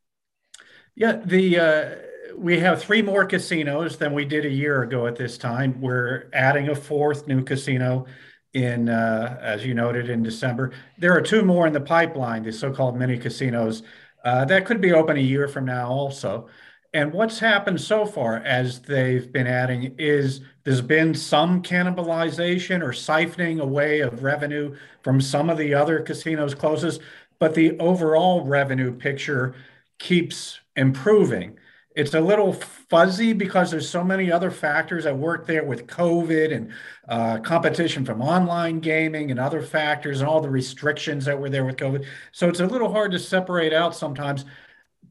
[0.98, 1.94] Yeah, the uh,
[2.36, 5.80] we have three more casinos than we did a year ago at this time.
[5.80, 8.06] We're adding a fourth new casino
[8.52, 10.72] in, uh, as you noted, in December.
[10.98, 13.84] There are two more in the pipeline, the so-called mini casinos,
[14.24, 16.48] uh, that could be open a year from now also.
[16.92, 22.90] And what's happened so far as they've been adding is there's been some cannibalization or
[22.90, 26.98] siphoning away of revenue from some of the other casinos closes,
[27.38, 29.54] but the overall revenue picture
[30.00, 31.58] keeps improving.
[31.96, 36.54] It's a little fuzzy because there's so many other factors at work there with COVID
[36.54, 36.72] and
[37.08, 41.64] uh, competition from online gaming and other factors and all the restrictions that were there
[41.64, 42.06] with COVID.
[42.30, 44.44] So it's a little hard to separate out sometimes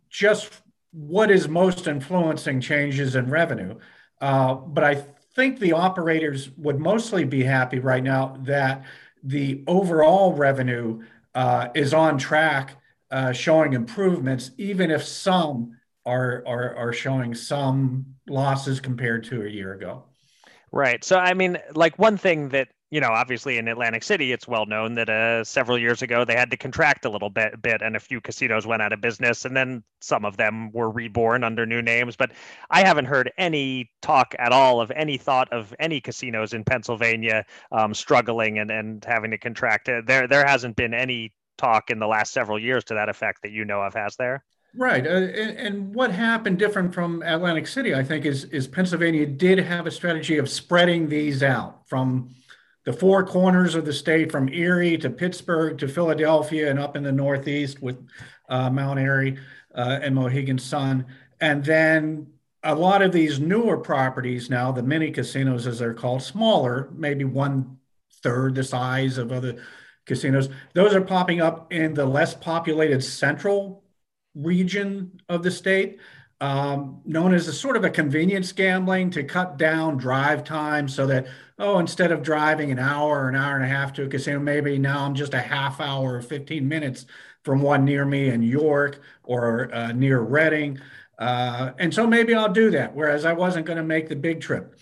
[0.10, 3.78] just what is most influencing changes in revenue.
[4.22, 4.96] Uh, but I
[5.36, 8.86] think the operators would mostly be happy right now that
[9.24, 11.04] the overall revenue
[11.36, 18.06] uh, is on track, uh, showing improvements, even if some are, are are showing some
[18.28, 20.04] losses compared to a year ago.
[20.72, 21.04] Right.
[21.04, 24.66] So I mean, like one thing that you know, obviously in Atlantic City, it's well
[24.66, 27.98] known that uh, several years ago they had to contract a little bit, bit, and
[27.98, 31.66] a few casinos went out of business, and then some of them were reborn under
[31.66, 32.16] new names.
[32.16, 32.32] But
[32.70, 37.46] I haven't heard any talk at all of any thought of any casinos in Pennsylvania
[37.74, 39.90] um, struggling and, and having to contract.
[40.06, 43.52] There, there hasn't been any talk in the last several years to that effect that
[43.52, 44.44] you know of, has there?
[44.76, 49.26] Right, uh, and, and, what happened different from Atlantic City, I think, is is Pennsylvania
[49.26, 52.36] did have a strategy of spreading these out from
[52.84, 57.04] the four corners of the state, from Erie to Pittsburgh to Philadelphia and up in
[57.04, 57.98] the Northeast with
[58.50, 59.38] uh, Mount Airy
[59.74, 61.06] uh, and Mohegan Sun,
[61.40, 62.28] and then
[62.64, 67.24] a lot of these newer properties now, the mini casinos as they're called, smaller, maybe
[67.24, 67.78] one
[68.22, 69.56] third the size of other
[70.08, 70.50] casinos.
[70.74, 73.84] Those are popping up in the less populated central
[74.34, 76.00] region of the state,
[76.40, 81.06] um, known as a sort of a convenience gambling to cut down drive time so
[81.08, 81.28] that,
[81.60, 84.40] oh, instead of driving an hour or an hour and a half to a casino,
[84.40, 87.06] maybe now I'm just a half hour or 15 minutes
[87.44, 90.80] from one near me in York or uh, near Reading.
[91.18, 94.40] Uh, and so maybe I'll do that, whereas I wasn't going to make the big
[94.42, 94.78] trip.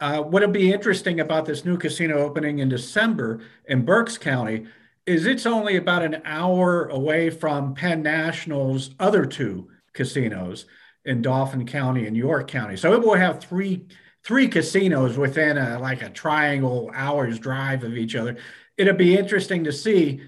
[0.00, 4.66] Uh, what'll be interesting about this new casino opening in December in Berks County
[5.04, 10.64] is it's only about an hour away from Penn National's other two casinos
[11.04, 12.76] in Dauphin County and York County.
[12.76, 13.86] So it will have three
[14.22, 18.36] three casinos within a like a triangle hours drive of each other.
[18.78, 20.22] It'll be interesting to see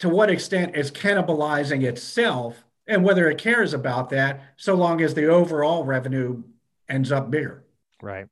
[0.00, 5.14] to what extent it's cannibalizing itself and whether it cares about that so long as
[5.14, 6.42] the overall revenue
[6.88, 7.64] ends up bigger.
[8.00, 8.28] Right.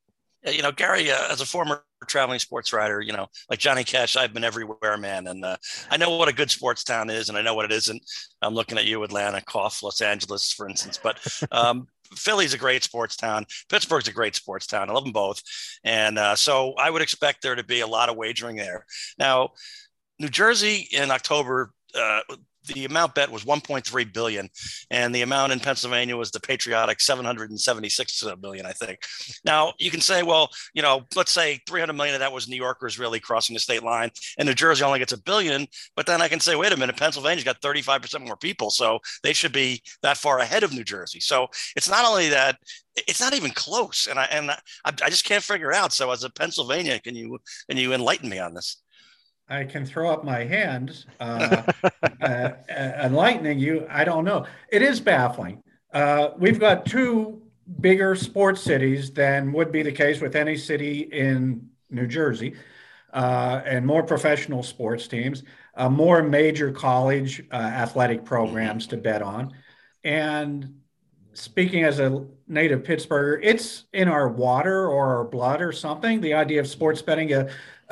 [0.46, 4.16] You know, Gary, uh, as a former traveling sports writer, you know, like Johnny Cash,
[4.16, 5.26] I've been everywhere, man.
[5.26, 5.56] And uh,
[5.90, 8.02] I know what a good sports town is, and I know what it isn't.
[8.42, 11.00] I'm looking at you, Atlanta, cough, Los Angeles, for instance.
[11.02, 11.18] But
[11.50, 13.46] um, Philly's a great sports town.
[13.70, 14.90] Pittsburgh's a great sports town.
[14.90, 15.42] I love them both.
[15.82, 18.84] And uh, so I would expect there to be a lot of wagering there.
[19.18, 19.50] Now,
[20.18, 22.20] New Jersey in October, uh,
[22.66, 24.48] the amount bet was 1.3 billion
[24.90, 29.00] and the amount in pennsylvania was the patriotic 776 million i think.
[29.44, 32.56] Now you can say well you know let's say 300 million of that was new
[32.56, 36.20] yorkers really crossing the state line and new jersey only gets a billion but then
[36.22, 39.82] i can say wait a minute pennsylvania's got 35% more people so they should be
[40.02, 41.20] that far ahead of new jersey.
[41.20, 42.58] So it's not only that
[42.96, 45.92] it's not even close and i and i, I just can't figure out.
[45.92, 48.82] So as a pennsylvania can you can you enlighten me on this
[49.48, 51.62] I can throw up my hand, uh,
[52.22, 53.86] uh, enlightening you.
[53.90, 54.46] I don't know.
[54.70, 55.62] It is baffling.
[55.92, 57.42] Uh, we've got two
[57.80, 62.54] bigger sports cities than would be the case with any city in New Jersey,
[63.12, 65.44] uh, and more professional sports teams,
[65.76, 69.52] uh, more major college uh, athletic programs to bet on.
[70.02, 70.80] And
[71.32, 76.20] speaking as a native Pittsburgher, it's in our water or our blood or something.
[76.20, 77.32] The idea of sports betting,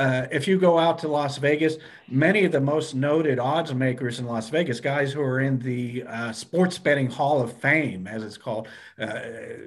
[0.02, 1.76] uh, if you go out to Las Vegas,
[2.08, 6.02] many of the most noted odds makers in Las Vegas, guys who are in the
[6.08, 8.66] uh, sports betting Hall of Fame, as it's called,
[8.98, 9.20] uh,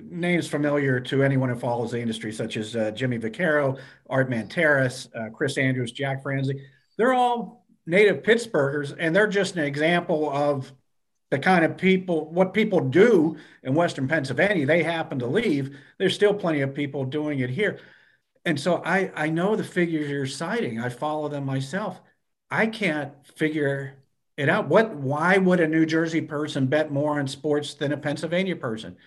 [0.04, 5.08] names familiar to anyone who follows the industry, such as uh, Jimmy Vaccaro, Art Manteris,
[5.16, 6.62] uh, Chris Andrews, Jack Franzi,
[6.98, 10.74] they're all native Pittsburghers, and they're just an example of
[11.32, 14.66] the kind of people, what people do in Western Pennsylvania.
[14.66, 15.78] They happen to leave.
[15.98, 17.80] There's still plenty of people doing it here
[18.46, 20.80] and so I I know the figures you're citing.
[20.80, 22.00] I follow them myself.
[22.50, 23.98] I can't figure
[24.38, 24.68] it out.
[24.68, 28.98] What why would a New Jersey person bet more on sports than a Pennsylvania person?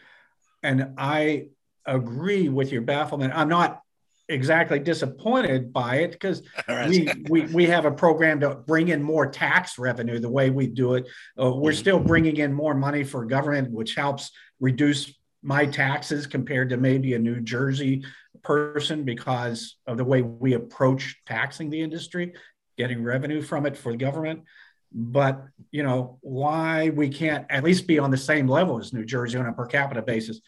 [0.63, 1.49] And I
[1.87, 3.33] agree with your bafflement.
[3.35, 3.83] I'm not
[4.29, 6.43] exactly disappointed by it because
[6.89, 10.67] we, we we have a program to bring in more tax revenue the way we
[10.67, 11.07] do it.
[11.41, 11.79] Uh, we're mm-hmm.
[11.79, 17.15] still bringing in more money for government, which helps reduce my taxes compared to maybe
[17.15, 18.05] a New Jersey
[18.43, 22.35] person because of the way we approach taxing the industry,
[22.77, 24.43] getting revenue from it for the government.
[24.91, 29.05] But you know why we can't at least be on the same level as New
[29.05, 30.41] Jersey on a per capita basis.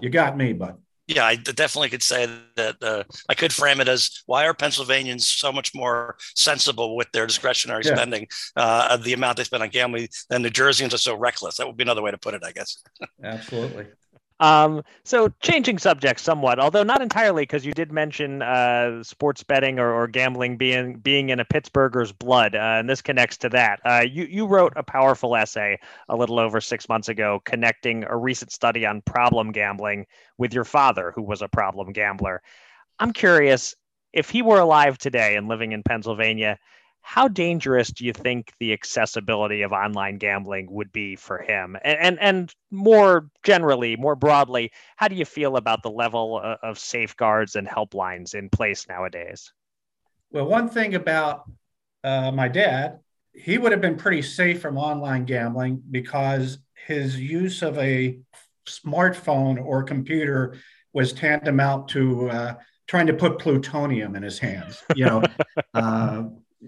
[0.00, 0.76] You got me, bud
[1.08, 5.26] yeah, I definitely could say that uh, I could frame it as why are Pennsylvanians
[5.26, 7.94] so much more sensible with their discretionary yeah.
[7.94, 11.56] spending, uh, the amount they spend on gambling, than New Jerseyans are so reckless.
[11.56, 12.82] That would be another way to put it, I guess.
[13.24, 13.86] Absolutely.
[14.42, 19.78] Um, so changing subjects somewhat, although not entirely, because you did mention uh, sports betting
[19.78, 23.78] or, or, gambling being being in a Pittsburgher's blood, uh, and this connects to that.
[23.84, 25.78] Uh, you you wrote a powerful essay
[26.08, 30.06] a little over six months ago, connecting a recent study on problem gambling
[30.38, 32.42] with your father, who was a problem gambler.
[32.98, 33.76] I'm curious
[34.12, 36.58] if he were alive today and living in Pennsylvania
[37.02, 41.76] how dangerous do you think the accessibility of online gambling would be for him?
[41.84, 46.78] And, and and, more generally more broadly how do you feel about the level of
[46.78, 49.52] safeguards and helplines in place nowadays?
[50.30, 51.50] Well one thing about
[52.02, 53.00] uh, my dad
[53.34, 58.18] he would have been pretty safe from online gambling because his use of a
[58.66, 60.56] smartphone or computer
[60.94, 62.54] was tantamount to uh,
[62.86, 65.22] trying to put plutonium in his hands you know?
[65.74, 66.24] Uh,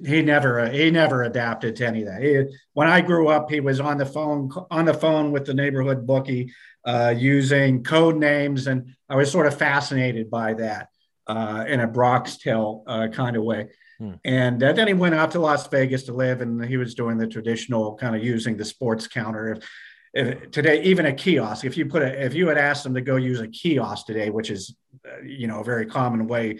[0.06, 2.22] he never he never adapted to any of that.
[2.22, 5.54] He, when I grew up, he was on the phone on the phone with the
[5.54, 6.52] neighborhood bookie,
[6.84, 10.88] uh, using code names, and I was sort of fascinated by that
[11.26, 13.68] uh, in a Bronx Tale uh, kind of way.
[13.98, 14.12] Hmm.
[14.24, 17.16] And uh, then he went out to Las Vegas to live, and he was doing
[17.16, 19.52] the traditional kind of using the sports counter.
[19.52, 19.68] If,
[20.12, 23.00] if today, even a kiosk, if you put a, if you had asked him to
[23.00, 24.76] go use a kiosk today, which is,
[25.06, 26.58] uh, you know, a very common way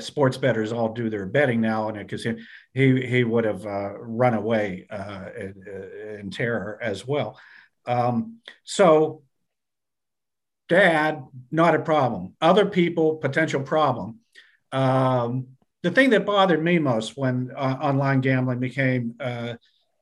[0.00, 2.38] sports bettors all do their betting now in a casino,
[2.74, 7.38] he he would have uh, run away uh, in, in, terror as well.
[7.86, 9.22] Um, so,
[10.68, 12.34] dad, not a problem.
[12.40, 14.20] Other people, potential problem.
[14.70, 15.48] Um,
[15.82, 19.54] the thing that bothered me most when uh, online gambling became uh,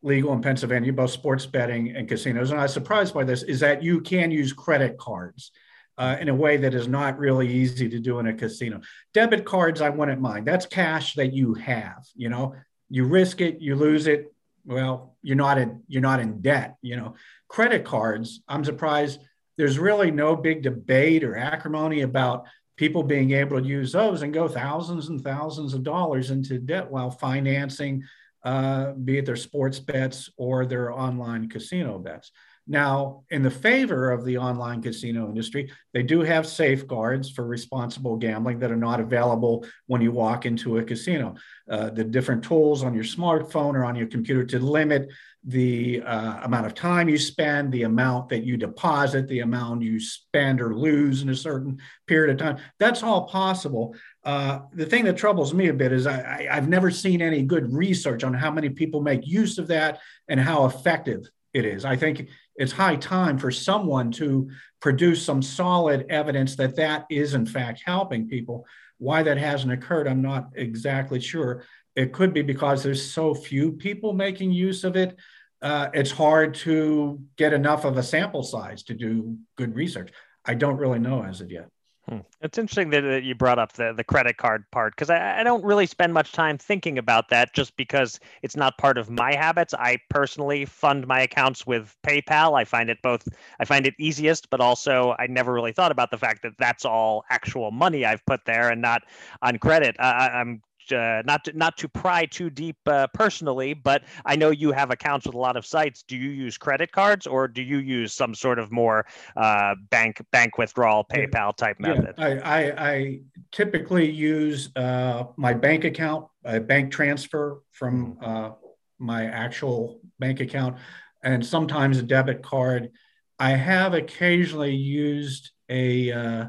[0.02, 3.60] legal in Pennsylvania, both sports betting and casinos, and I was surprised by this, is
[3.60, 5.50] that you can use credit cards
[5.98, 8.80] uh, in a way that is not really easy to do in a casino.
[9.12, 10.46] Debit cards, I wouldn't mind.
[10.46, 12.06] That's cash that you have.
[12.14, 12.54] You know,
[12.88, 14.32] you risk it, you lose it.
[14.64, 16.76] Well, you're not in you're not in debt.
[16.82, 17.14] You know,
[17.48, 18.40] credit cards.
[18.48, 19.20] I'm surprised
[19.56, 24.32] there's really no big debate or acrimony about people being able to use those and
[24.32, 28.02] go thousands and thousands of dollars into debt while financing,
[28.42, 32.32] uh, be it their sports bets or their online casino bets.
[32.70, 38.16] Now, in the favor of the online casino industry, they do have safeguards for responsible
[38.16, 41.34] gambling that are not available when you walk into a casino.
[41.68, 45.08] Uh, the different tools on your smartphone or on your computer to limit
[45.42, 49.98] the uh, amount of time you spend, the amount that you deposit, the amount you
[49.98, 52.62] spend or lose in a certain period of time.
[52.78, 53.96] That's all possible.
[54.22, 57.42] Uh, the thing that troubles me a bit is I, I, I've never seen any
[57.42, 61.84] good research on how many people make use of that and how effective it is.
[61.84, 62.28] I think
[62.60, 67.82] it's high time for someone to produce some solid evidence that that is in fact
[67.86, 68.66] helping people.
[68.98, 71.64] Why that hasn't occurred, I'm not exactly sure.
[71.96, 75.16] It could be because there's so few people making use of it.
[75.62, 80.12] Uh, it's hard to get enough of a sample size to do good research.
[80.44, 81.68] I don't really know as of yet.
[82.08, 82.18] Hmm.
[82.40, 85.62] It's interesting that, you brought up the, the credit card part because I, I don't
[85.64, 89.74] really spend much time thinking about that just because it's not part of my habits.
[89.74, 92.58] I personally fund my accounts with PayPal.
[92.58, 93.28] I find it both,
[93.60, 96.84] I find it easiest, but also I never really thought about the fact that that's
[96.84, 99.02] all actual money I've put there and not
[99.42, 99.96] on credit.
[99.98, 104.50] I, I'm uh, not to, not to pry too deep uh, personally, but I know
[104.50, 106.02] you have accounts with a lot of sites.
[106.02, 110.22] Do you use credit cards or do you use some sort of more uh, bank
[110.30, 112.14] bank withdrawal PayPal type method?
[112.18, 113.20] Yeah, I, I, I,
[113.52, 118.24] typically use uh, my bank account, a bank transfer from mm-hmm.
[118.24, 118.50] uh,
[118.98, 120.76] my actual bank account,
[121.22, 122.90] and sometimes a debit card.
[123.38, 126.44] I have occasionally used a uh,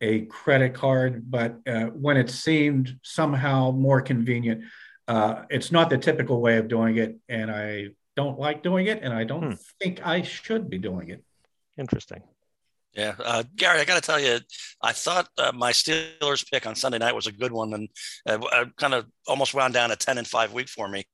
[0.00, 4.64] a credit card, but uh, when it seemed somehow more convenient,
[5.08, 9.02] uh, it's not the typical way of doing it, and I don't like doing it,
[9.02, 9.54] and I don't hmm.
[9.80, 11.22] think I should be doing it.
[11.78, 12.22] Interesting.
[12.94, 14.38] Yeah, uh, Gary, I got to tell you,
[14.80, 17.88] I thought uh, my Steelers pick on Sunday night was a good one, and
[18.26, 21.04] uh, kind of almost wound down a ten and five week for me.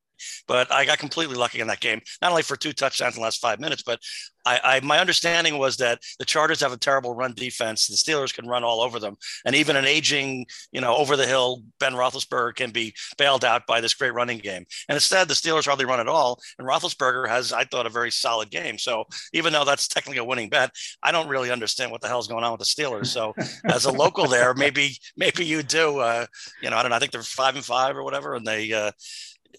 [0.46, 2.00] But I got completely lucky in that game.
[2.20, 4.00] Not only for two touchdowns in the last five minutes, but
[4.44, 7.86] I, I, my understanding was that the Chargers have a terrible run defense.
[7.86, 11.26] The Steelers can run all over them, and even an aging, you know, over the
[11.26, 14.64] hill Ben Roethlisberger can be bailed out by this great running game.
[14.88, 18.10] And instead, the Steelers hardly run at all, and Roethlisberger has, I thought, a very
[18.10, 18.78] solid game.
[18.78, 20.70] So even though that's technically a winning bet,
[21.02, 23.06] I don't really understand what the hell's going on with the Steelers.
[23.06, 25.98] So as a local there, maybe maybe you do.
[25.98, 26.26] Uh,
[26.62, 26.96] you know, I don't know.
[26.96, 28.72] I think they're five and five or whatever, and they.
[28.72, 28.92] Uh,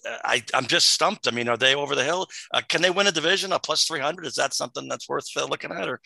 [0.06, 1.28] I, I'm just stumped.
[1.28, 2.26] I mean, are they over the hill?
[2.52, 3.52] Uh, can they win a division?
[3.52, 4.26] A plus 300?
[4.26, 5.88] Is that something that's worth uh, looking at?
[5.88, 6.00] Or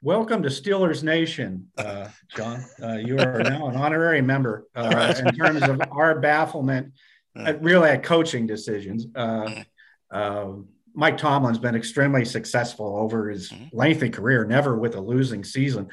[0.00, 2.64] welcome to Steelers Nation, uh, John.
[2.82, 5.18] Uh, you are now an honorary member uh, right.
[5.18, 6.92] in terms of our bafflement,
[7.36, 9.06] uh, really at coaching decisions.
[9.06, 10.66] Mm.
[10.94, 13.74] Mike Tomlin's been extremely successful over his mm-hmm.
[13.74, 15.88] lengthy career, never with a losing season,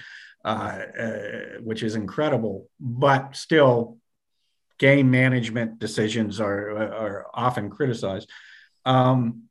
[1.62, 2.68] which is incredible.
[2.82, 3.99] But still,
[4.80, 8.30] game management decisions are are often criticized.
[8.86, 9.44] Um,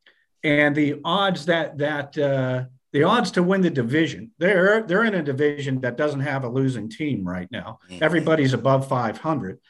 [0.43, 5.15] and the odds that that uh, the odds to win the division they're they're in
[5.15, 7.79] a division that doesn't have a losing team right now.
[7.89, 8.03] Mm-hmm.
[8.03, 9.61] Everybody's above 500.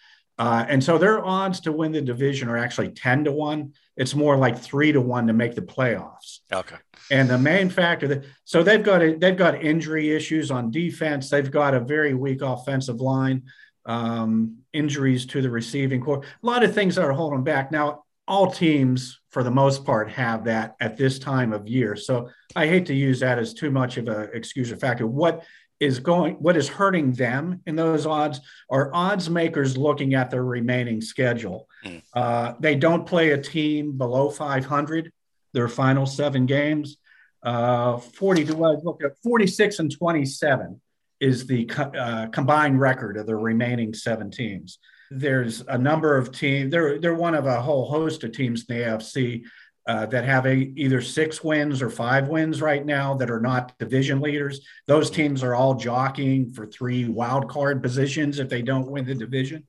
[0.40, 3.72] Uh, and so their odds to win the division are actually 10 to 1.
[3.96, 6.38] It's more like 3 to 1 to make the playoffs.
[6.52, 6.76] Okay.
[7.11, 11.28] And the main factor that so they've got a, they've got injury issues on defense.
[11.28, 13.42] They've got a very weak offensive line
[13.88, 17.72] um, injuries to the receiving corps, a lot of things that are holding back.
[17.72, 21.96] Now, all teams, for the most part, have that at this time of year.
[21.96, 25.06] So I hate to use that as too much of an excuse or factor.
[25.06, 25.44] What
[25.80, 30.44] is going, what is hurting them in those odds are odds makers looking at their
[30.44, 31.68] remaining schedule.
[31.84, 32.02] Mm.
[32.12, 35.12] Uh, they don't play a team below 500,
[35.54, 36.98] their final seven games.
[37.42, 40.80] Uh, 40 to look at 46 and 27
[41.20, 44.78] is the co- uh, combined record of the remaining seven teams.
[45.10, 46.70] There's a number of teams.
[46.70, 49.44] They're they're one of a whole host of teams in the AFC
[49.88, 53.76] uh, that have a, either six wins or five wins right now that are not
[53.78, 54.60] division leaders.
[54.86, 59.14] Those teams are all jockeying for three wild card positions if they don't win the
[59.14, 59.66] division.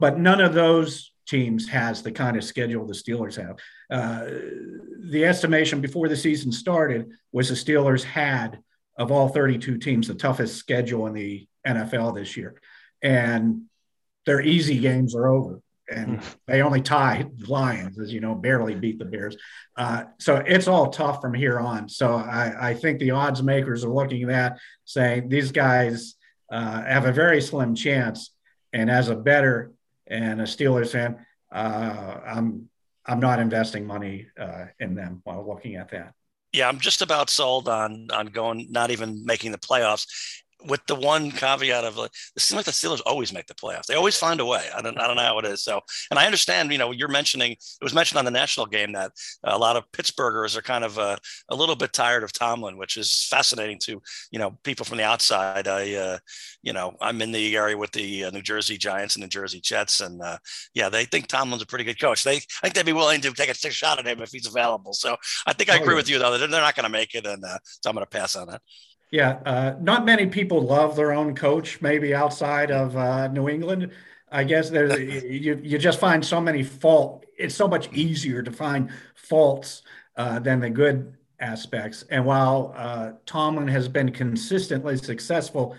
[0.00, 3.58] But none of those teams has the kind of schedule the Steelers have.
[3.90, 4.30] Uh,
[5.10, 8.60] the estimation before the season started was the Steelers had
[8.98, 12.60] of all 32 teams, the toughest schedule in the NFL this year.
[13.00, 13.62] And
[14.26, 15.62] their easy games are over.
[15.90, 16.28] And hmm.
[16.46, 19.36] they only tie Lions, as you know, barely beat the Bears.
[19.76, 21.88] Uh, so it's all tough from here on.
[21.88, 26.16] So I, I, think the odds makers are looking at that, saying these guys
[26.50, 28.34] uh, have a very slim chance.
[28.74, 29.72] And as a bettor
[30.06, 32.68] and a Steelers fan, uh, I'm
[33.06, 36.12] I'm not investing money uh, in them while looking at that
[36.52, 40.06] yeah, I'm just about sold on on going, not even making the playoffs
[40.66, 43.86] with the one caveat of like it seems like the Steelers always make the playoffs.
[43.86, 44.66] They always find a way.
[44.74, 45.62] I don't I don't know how it is.
[45.62, 45.80] So
[46.10, 49.12] and I understand, you know, you're mentioning it was mentioned on the national game that
[49.44, 51.16] a lot of Pittsburghers are kind of uh,
[51.48, 55.04] a little bit tired of Tomlin, which is fascinating to you know people from the
[55.04, 55.68] outside.
[55.68, 56.18] I uh,
[56.62, 59.60] you know I'm in the area with the uh, New Jersey Giants and the Jersey
[59.60, 60.38] Jets, and uh,
[60.74, 62.24] yeah, they think Tomlin's a pretty good coach.
[62.24, 64.92] They I think they'd be willing to take a shot at him if he's available.
[64.92, 66.36] So I think I oh, agree with you though.
[66.36, 68.48] They're, they're not going to make it, and uh, so I'm going to pass on
[68.48, 68.62] that.
[69.10, 71.80] Yeah, uh, not many people love their own coach.
[71.80, 73.90] Maybe outside of uh, New England,
[74.30, 77.24] I guess there's you you just find so many fault.
[77.38, 79.82] It's so much easier to find faults
[80.16, 82.04] uh, than the good aspects.
[82.10, 85.76] And while uh, Tomlin has been consistently successful,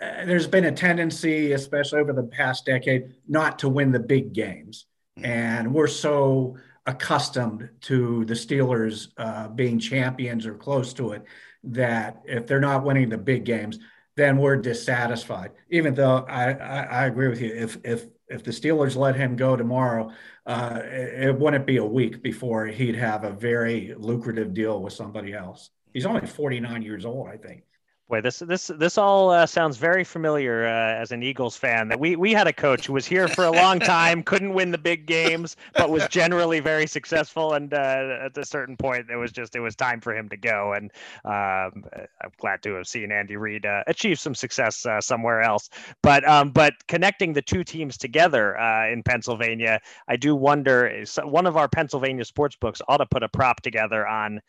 [0.00, 4.32] uh, there's been a tendency, especially over the past decade, not to win the big
[4.32, 4.86] games.
[5.18, 5.24] Hmm.
[5.24, 6.56] And we're so
[6.86, 11.24] accustomed to the Steelers uh, being champions or close to it
[11.64, 13.78] that if they're not winning the big games,
[14.16, 15.52] then we're dissatisfied.
[15.70, 19.36] Even though I, I, I agree with you, if if if the Steelers let him
[19.36, 20.10] go tomorrow,
[20.46, 24.92] uh, it, it wouldn't be a week before he'd have a very lucrative deal with
[24.92, 25.70] somebody else.
[25.92, 27.64] He's only 49 years old, I think.
[28.06, 31.88] Boy, this this this all uh, sounds very familiar uh, as an Eagles fan.
[31.88, 34.70] That we we had a coach who was here for a long time, couldn't win
[34.70, 37.54] the big games, but was generally very successful.
[37.54, 40.36] And uh, at a certain point, it was just it was time for him to
[40.36, 40.74] go.
[40.74, 40.92] And
[41.24, 41.84] um,
[42.22, 45.70] I'm glad to have seen Andy Reid uh, achieve some success uh, somewhere else.
[46.02, 51.04] But um, but connecting the two teams together uh, in Pennsylvania, I do wonder.
[51.22, 54.42] One of our Pennsylvania sports books ought to put a prop together on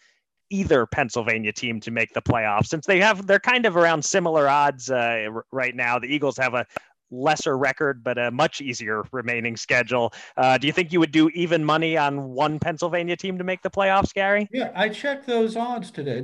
[0.49, 4.47] either Pennsylvania team to make the playoffs since they have they're kind of around similar
[4.47, 5.99] odds uh, right now.
[5.99, 6.65] The Eagles have a
[7.11, 10.13] lesser record but a much easier remaining schedule.
[10.37, 13.61] Uh, do you think you would do even money on one Pennsylvania team to make
[13.61, 14.49] the playoffs, Gary?
[14.51, 16.19] Yeah, I checked those odds today.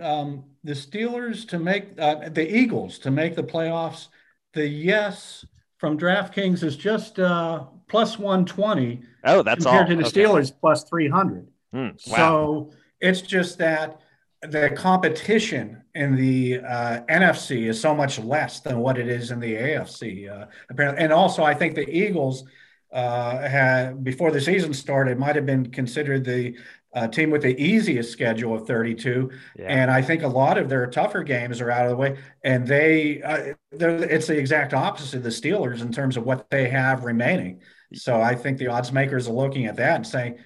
[0.00, 4.08] Um, the Steelers to make uh, the Eagles to make the playoffs.
[4.54, 5.44] The yes
[5.78, 9.02] from DraftKings is just uh, plus 120.
[9.24, 9.88] Oh, that's compared all.
[9.88, 10.20] to the Okay.
[10.22, 11.48] Steelers plus 300.
[11.72, 11.92] Hmm, wow.
[12.16, 12.70] So
[13.02, 14.00] it's just that
[14.42, 19.40] the competition in the uh, NFC is so much less than what it is in
[19.40, 20.28] the AFC.
[20.30, 22.44] Uh, apparently, and also I think the Eagles
[22.92, 26.56] uh, had before the season started might have been considered the
[26.94, 29.66] uh, team with the easiest schedule of 32, Yeah.
[29.66, 32.18] and I think a lot of their tougher games are out of the way.
[32.44, 36.68] And they, uh, it's the exact opposite of the Steelers in terms of what they
[36.68, 37.62] have remaining.
[37.94, 40.38] So I think the odds makers are looking at that and saying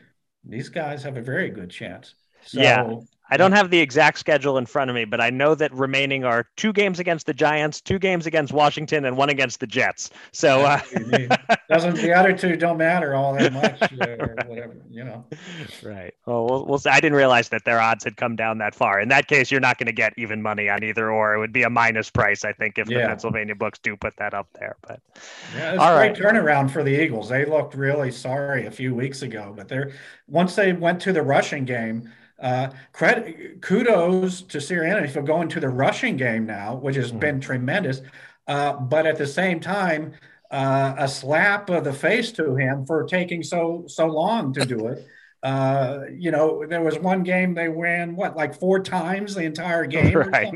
[0.44, 2.14] these guys have a very good chance.
[2.46, 2.84] So, Yeah.
[3.30, 6.24] I don't have the exact schedule in front of me, but I know that remaining
[6.24, 10.10] are two games against the Giants, two games against Washington, and one against the Jets.
[10.32, 11.38] So, uh, That's what you need.
[11.68, 15.24] doesn't the other two don't matter all that much or whatever, you know.
[15.82, 16.14] right.
[16.26, 16.90] Well, we'll, we'll see.
[16.90, 19.00] I didn't realize that their odds had come down that far.
[19.00, 21.34] In that case, you're not going to get even money on either or.
[21.34, 24.34] It would be a minus price, I think, if the Pennsylvania books do put that
[24.34, 24.76] up there.
[24.86, 25.00] But
[25.54, 27.28] Yeah, it's All a great turnaround for the Eagles.
[27.28, 29.92] They looked really sorry a few weeks ago, but they're
[30.28, 32.12] once they went to the rushing game.
[32.38, 33.15] Uh, credit
[33.60, 37.20] kudos to Sirianni for going to the rushing game now, which has Mhm.
[37.20, 38.02] been tremendous.
[38.46, 40.12] Uh, but at the same time,
[40.50, 44.88] uh, a slap of the face to him for taking so so long to do
[44.88, 45.04] it.
[45.42, 49.86] Uh, you know, there was one game they ran what like four times the entire
[49.98, 50.52] game, Right.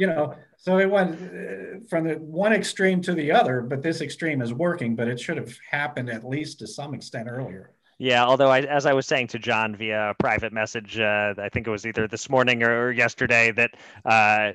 [0.00, 3.60] you know, so it went uh, from the one extreme to the other.
[3.60, 7.28] But this extreme is working, but it should have happened at least to some extent
[7.28, 7.72] earlier.
[7.98, 11.48] Yeah, although I, as I was saying to John via a private message, uh, I
[11.48, 13.70] think it was either this morning or, yesterday, that
[14.04, 14.52] uh,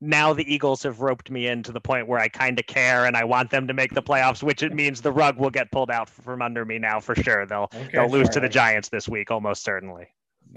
[0.00, 3.06] now the Eagles have roped me in to the point where I kind of care
[3.06, 5.70] and I want them to make the playoffs, which it means the rug will get
[5.70, 7.46] pulled out from under me now for sure.
[7.46, 10.08] They'll Okay, they'll lose to the Giants this week, almost certainly.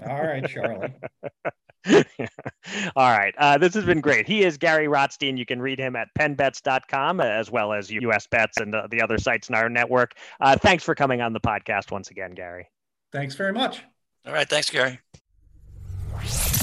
[0.06, 0.92] All right, Charlie.
[2.96, 3.34] All right.
[3.38, 4.26] Uh, this has been great.
[4.26, 5.38] He is Gary Rotstein.
[5.38, 9.18] You can read him at penbets.com as well as US Bets and uh, the other
[9.18, 10.14] sites in our network.
[10.40, 12.68] Uh, thanks for coming on the podcast once again, Gary.
[13.12, 13.82] Thanks very much.
[14.26, 14.48] All right.
[14.48, 14.98] Thanks, Gary.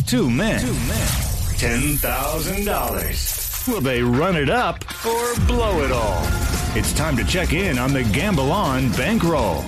[0.08, 0.60] Two men.
[0.60, 1.08] Two men.
[1.58, 3.64] Ten thousand dollars.
[3.68, 6.24] Will they run it up or blow it all?
[6.76, 9.64] It's time to check in on the Gamble On bankroll.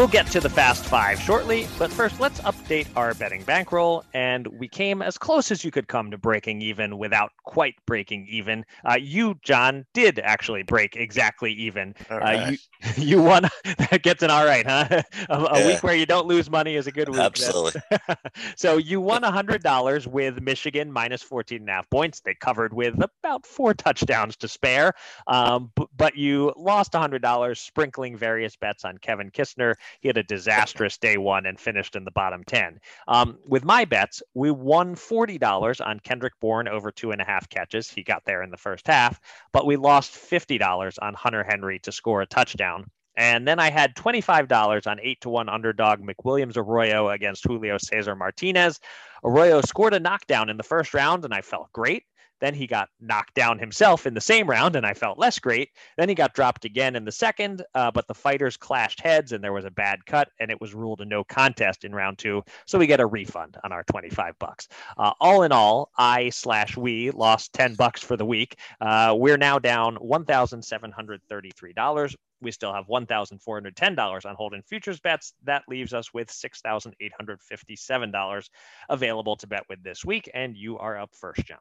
[0.00, 4.02] We'll get to the Fast Five shortly, but first let's update our betting bankroll.
[4.14, 8.26] And we came as close as you could come to breaking even without quite breaking
[8.30, 8.64] even.
[8.88, 11.94] Uh, you, John, did actually break exactly even.
[12.10, 12.56] All Uh, you
[12.96, 13.42] you won.
[13.90, 15.02] that gets an all right, huh?
[15.28, 15.66] a a Yeah.
[15.66, 17.20] week where you don't lose money is a good week.
[17.20, 17.82] Absolutely.
[18.56, 22.20] so you won $100 with Michigan minus 14 and a half points.
[22.20, 24.94] They covered with about four touchdowns to spare.
[25.26, 29.74] Um, b- but you lost $100 sprinkling various bets on Kevin Kisner.
[30.00, 32.80] He had a disastrous day one and finished in the bottom 10.
[33.08, 37.48] Um, with my bets, we won $40 on Kendrick Bourne over two and a half
[37.48, 37.90] catches.
[37.90, 39.20] He got there in the first half,
[39.52, 42.86] but we lost $50 on Hunter Henry to score a touchdown.
[43.16, 48.14] And then I had $25 on 8 to 1 underdog McWilliams Arroyo against Julio Cesar
[48.14, 48.80] Martinez.
[49.24, 52.04] Arroyo scored a knockdown in the first round, and I felt great.
[52.40, 55.70] Then he got knocked down himself in the same round, and I felt less great.
[55.96, 59.44] Then he got dropped again in the second, uh, but the fighters clashed heads, and
[59.44, 62.42] there was a bad cut, and it was ruled a no contest in round two.
[62.66, 64.68] So we get a refund on our 25 bucks.
[64.96, 68.58] Uh, all in all, I slash we lost 10 bucks for the week.
[68.80, 72.14] Uh, we're now down $1,733.
[72.42, 75.34] We still have $1,410 on holding futures bets.
[75.44, 78.48] That leaves us with $6,857
[78.88, 80.30] available to bet with this week.
[80.32, 81.58] And you are up first, John.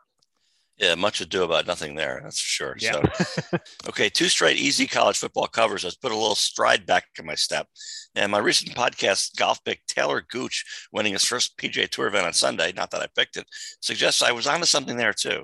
[0.80, 2.22] Yeah, much ado about nothing there.
[2.24, 2.76] That's for sure.
[2.80, 3.02] Yeah.
[3.14, 3.58] So,
[3.90, 7.36] okay, two straight easy college football covers has put a little stride back in my
[7.36, 7.68] step.
[8.16, 12.34] And my recent podcast, golf pick Taylor Gooch winning his first PGA Tour event on
[12.34, 13.46] Sunday, not that I picked it,
[13.82, 15.44] suggests I was onto something there too.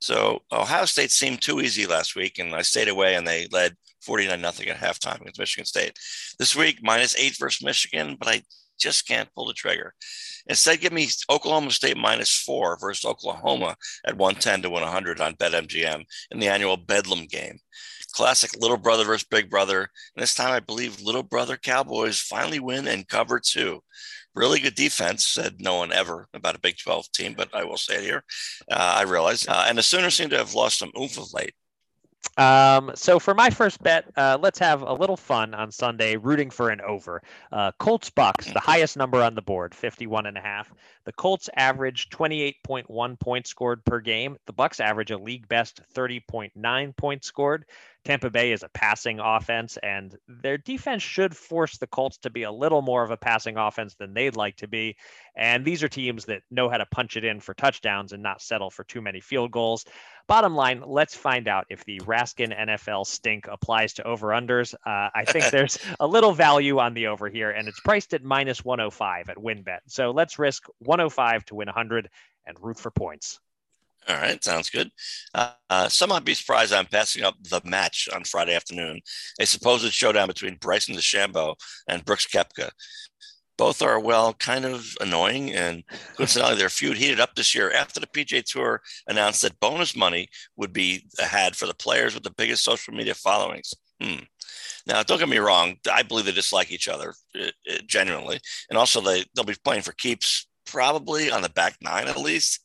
[0.00, 3.76] So Ohio State seemed too easy last week, and I stayed away, and they led
[4.00, 5.98] 49 nothing at halftime against Michigan State.
[6.38, 8.42] This week, minus eight versus Michigan, but I
[8.80, 9.94] just can't pull the trigger.
[10.46, 16.04] Instead, give me Oklahoma State minus four versus Oklahoma at 110 to 100 on BetMGM
[16.30, 17.58] in the annual Bedlam game.
[18.12, 19.80] Classic little brother versus big brother.
[19.80, 23.82] And this time, I believe little brother Cowboys finally win and cover two.
[24.34, 27.76] Really good defense, said no one ever about a Big 12 team, but I will
[27.76, 28.24] say it here.
[28.70, 29.46] Uh, I realize.
[29.46, 31.54] Uh, and the Sooners seem to have lost some oomph of late.
[32.36, 36.48] Um, so for my first bet, uh, let's have a little fun on Sunday, rooting
[36.48, 37.22] for an over.
[37.52, 40.72] Uh, Colts Bucks, the highest number on the board, 51 and a half.
[41.04, 44.38] The Colts average 28.1 points scored per game.
[44.46, 47.66] The Bucks average a league best 30.9 points scored.
[48.04, 52.44] Tampa Bay is a passing offense, and their defense should force the Colts to be
[52.44, 54.96] a little more of a passing offense than they'd like to be.
[55.36, 58.40] And these are teams that know how to punch it in for touchdowns and not
[58.40, 59.84] settle for too many field goals.
[60.26, 64.74] Bottom line, let's find out if the Raskin NFL stink applies to over unders.
[64.74, 68.24] Uh, I think there's a little value on the over here, and it's priced at
[68.24, 69.80] minus 105 at WynnBET.
[69.88, 72.08] So let's risk 105 to win 100
[72.46, 73.40] and root for points.
[74.08, 74.90] All right, sounds good.
[75.34, 79.00] Uh, some might be surprised I'm passing up the match on Friday afternoon,
[79.38, 81.54] a supposed showdown between Bryson DeChambeau
[81.86, 82.70] and Brooks Koepka.
[83.58, 85.84] Both are, well, kind of annoying, and
[86.16, 90.28] coincidentally, their feud heated up this year after the PGA Tour announced that bonus money
[90.56, 93.74] would be had for the players with the biggest social media followings.
[94.00, 94.20] Hmm.
[94.86, 98.40] Now, don't get me wrong, I believe they dislike each other uh, uh genuinely,
[98.70, 102.60] and also they they'll be playing for keeps probably on the back nine at least.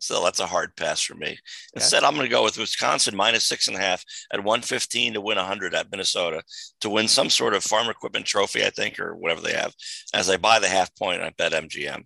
[0.00, 1.28] So that's a hard pass for me.
[1.28, 1.38] Okay.
[1.76, 5.20] Instead, I'm going to go with Wisconsin minus six and a half at 115 to
[5.20, 6.42] win 100 at Minnesota
[6.80, 9.74] to win some sort of farm equipment trophy, I think, or whatever they have,
[10.14, 12.04] as I buy the half point I bet MGM.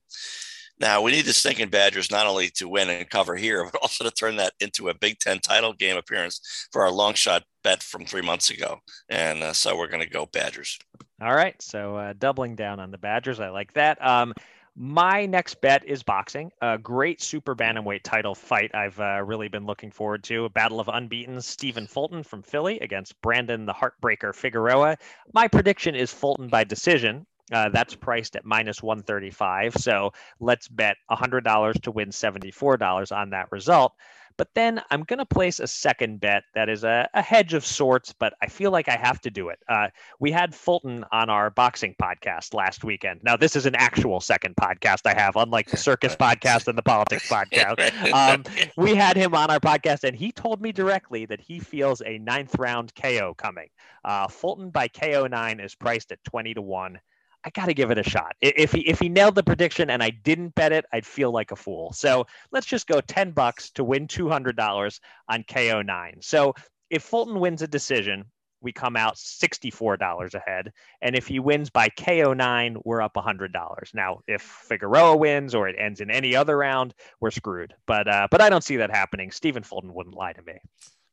[0.81, 4.05] Now, we need the stinking Badgers not only to win and cover here, but also
[4.05, 7.83] to turn that into a Big Ten title game appearance for our long shot bet
[7.83, 8.81] from three months ago.
[9.09, 10.79] And uh, so we're going to go Badgers.
[11.23, 11.55] All right.
[11.63, 13.41] So uh, doubling down on the Badgers.
[13.41, 14.05] I like that.
[14.05, 14.35] Um,
[14.77, 16.51] my next bet is boxing.
[16.61, 20.47] A great super bantamweight title fight I've uh, really been looking forward to.
[20.47, 24.97] A battle of unbeaten Stephen Fulton from Philly against Brandon the Heartbreaker Figueroa.
[25.33, 27.27] My prediction is Fulton by decision.
[27.53, 29.75] Uh, that's priced at minus 135.
[29.77, 33.95] So let's bet $100 to win $74 on that result.
[34.37, 37.65] But then I'm going to place a second bet that is a, a, hedge of
[37.65, 39.59] sorts, but I feel like I have to do it.
[39.69, 43.21] Uh, we had Fulton on our boxing podcast last weekend.
[43.23, 46.83] Now, this is an actual second podcast I have, unlike the circus podcast and the
[46.83, 48.13] politics podcast.
[48.13, 48.45] Um,
[48.77, 52.19] we had him on our podcast, and he told me directly that he feels a
[52.19, 53.69] ninth round KO coming.
[54.05, 56.99] Uh, Fulton by KO 9 is priced at 20 to 1.
[57.45, 58.35] I got to give it a shot.
[58.41, 61.51] If he if he nailed the prediction and I didn't bet it, I'd feel like
[61.51, 61.93] a fool.
[61.93, 66.19] So let's just go ten bucks to win two hundred dollars on KO nine.
[66.21, 66.55] So
[66.89, 68.25] if Fulton wins a decision,
[68.63, 70.73] we come out sixty four dollars ahead,
[71.03, 73.91] and if he wins by KO nine, we're up hundred dollars.
[73.93, 77.75] Now, if Figueroa wins or it ends in any other round, we're screwed.
[77.87, 79.31] But uh, but I don't see that happening.
[79.31, 80.55] Stephen Fulton wouldn't lie to me.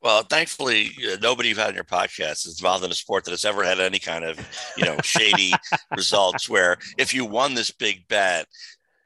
[0.02, 3.32] Well, thankfully, uh, nobody you've had in your podcast is involved in a sport that
[3.32, 4.40] has ever had any kind of,
[4.76, 5.54] you know, shady
[5.96, 6.50] results.
[6.50, 8.48] Where if you won this big bet,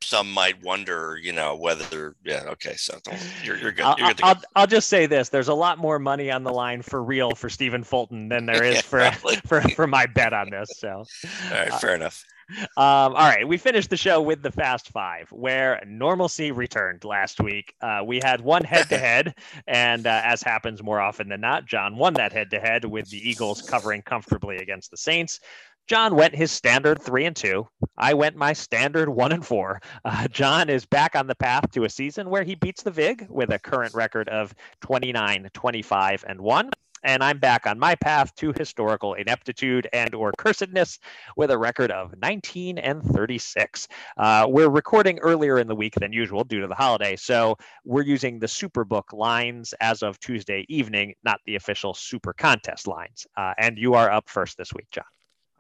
[0.02, 3.00] some might wonder, you know, whether yeah, okay, so
[3.44, 3.98] you're, you're good.
[3.98, 6.82] You're good I'll, I'll, just say this: there's a lot more money on the line
[6.82, 9.12] for real for Stephen Fulton than there is for
[9.46, 10.70] for for my bet on this.
[10.78, 11.06] So, all
[11.52, 12.24] right, fair uh, enough.
[12.50, 17.42] Um, all right, we finished the show with the Fast Five, where normalcy returned last
[17.42, 17.74] week.
[17.82, 19.36] Uh, we had one head to head,
[19.68, 23.10] and uh, as happens more often than not, John won that head to head with
[23.10, 25.40] the Eagles covering comfortably against the Saints.
[25.88, 27.68] John went his standard three and two.
[27.98, 29.82] I went my standard one and four.
[30.04, 33.28] Uh, John is back on the path to a season where he beats the VIG
[33.30, 36.72] with a current record of 29, 25, and one
[37.06, 41.00] and I'm back on my path to historical ineptitude and or cursedness
[41.38, 43.88] with a record of 19 and 36.
[44.18, 48.04] Uh, we're recording earlier in the week than usual due to the holiday, so we're
[48.04, 53.26] using the Superbook lines as of Tuesday evening, not the official Super Contest lines.
[53.38, 55.06] Uh, and you are up first this week, John.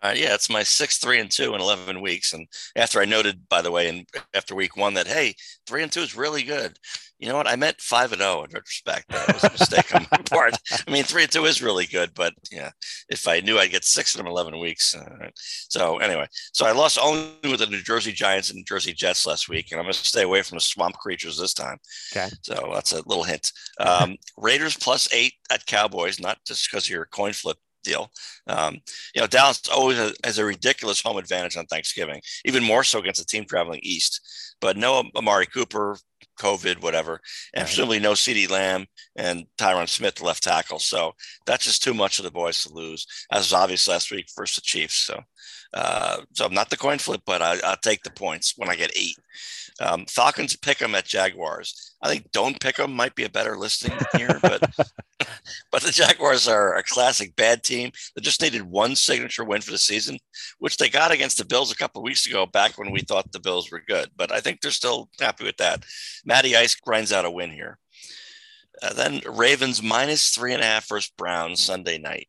[0.01, 3.47] Uh, yeah, it's my sixth three and two in eleven weeks, and after I noted,
[3.49, 5.33] by the way, and after week one, that hey,
[5.65, 6.77] three and two is really good.
[7.17, 7.47] You know what?
[7.47, 8.41] I meant five and zero.
[8.41, 10.55] Oh in retrospect, that was a mistake on my part.
[10.85, 12.71] I mean, three and two is really good, but yeah,
[13.09, 15.29] if I knew I'd get six in eleven weeks, uh,
[15.69, 19.25] so anyway, so I lost only with the New Jersey Giants and New Jersey Jets
[19.25, 21.77] last week, and I'm going to stay away from the swamp creatures this time.
[22.15, 22.29] Okay.
[22.41, 23.51] So that's a little hint.
[23.79, 28.11] Um, Raiders plus eight at Cowboys, not just because you're a coin flip deal.
[28.47, 28.75] Um,
[29.13, 33.21] you know, Dallas always has a ridiculous home advantage on Thanksgiving, even more so against
[33.21, 34.19] a team traveling east.
[34.61, 35.97] But no Amari Cooper,
[36.39, 37.19] COVID, whatever,
[37.53, 37.65] and right.
[37.65, 40.79] presumably no CeeDee Lamb and Tyron Smith, left tackle.
[40.79, 41.13] So
[41.45, 44.55] that's just too much of the boys to lose, as was obvious last week versus
[44.55, 44.95] the Chiefs.
[44.95, 45.21] So,
[45.73, 48.75] uh, so I'm not the coin flip, but I, will take the points when I
[48.75, 49.17] get eight.
[49.79, 51.95] Um, Falcons pick them at Jaguars.
[52.01, 54.73] I think don't pick them might be a better listing here, but
[55.71, 59.71] but the Jaguars are a classic bad team that just needed one signature win for
[59.71, 60.17] the season,
[60.59, 63.31] which they got against the Bills a couple of weeks ago, back when we thought
[63.31, 64.09] the Bills were good.
[64.15, 65.85] But I think they're still happy with that.
[66.25, 67.77] Matty Ice grinds out a win here.
[68.81, 72.27] Uh, then Ravens minus three and a half versus Browns Sunday night.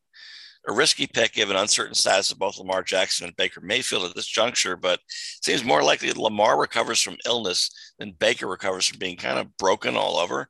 [0.67, 4.27] A risky pick given uncertain status of both Lamar Jackson and Baker Mayfield at this
[4.27, 8.99] juncture, but it seems more likely that Lamar recovers from illness than Baker recovers from
[8.99, 10.49] being kind of broken all over.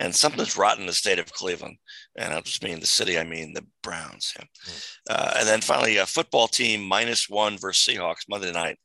[0.00, 1.76] And something's rotten in the state of Cleveland.
[2.16, 4.32] And I don't just mean the city, I mean the Browns.
[4.38, 4.44] Yeah.
[4.44, 4.92] Mm.
[5.10, 8.78] Uh, and then finally, a football team minus one versus Seahawks Monday night.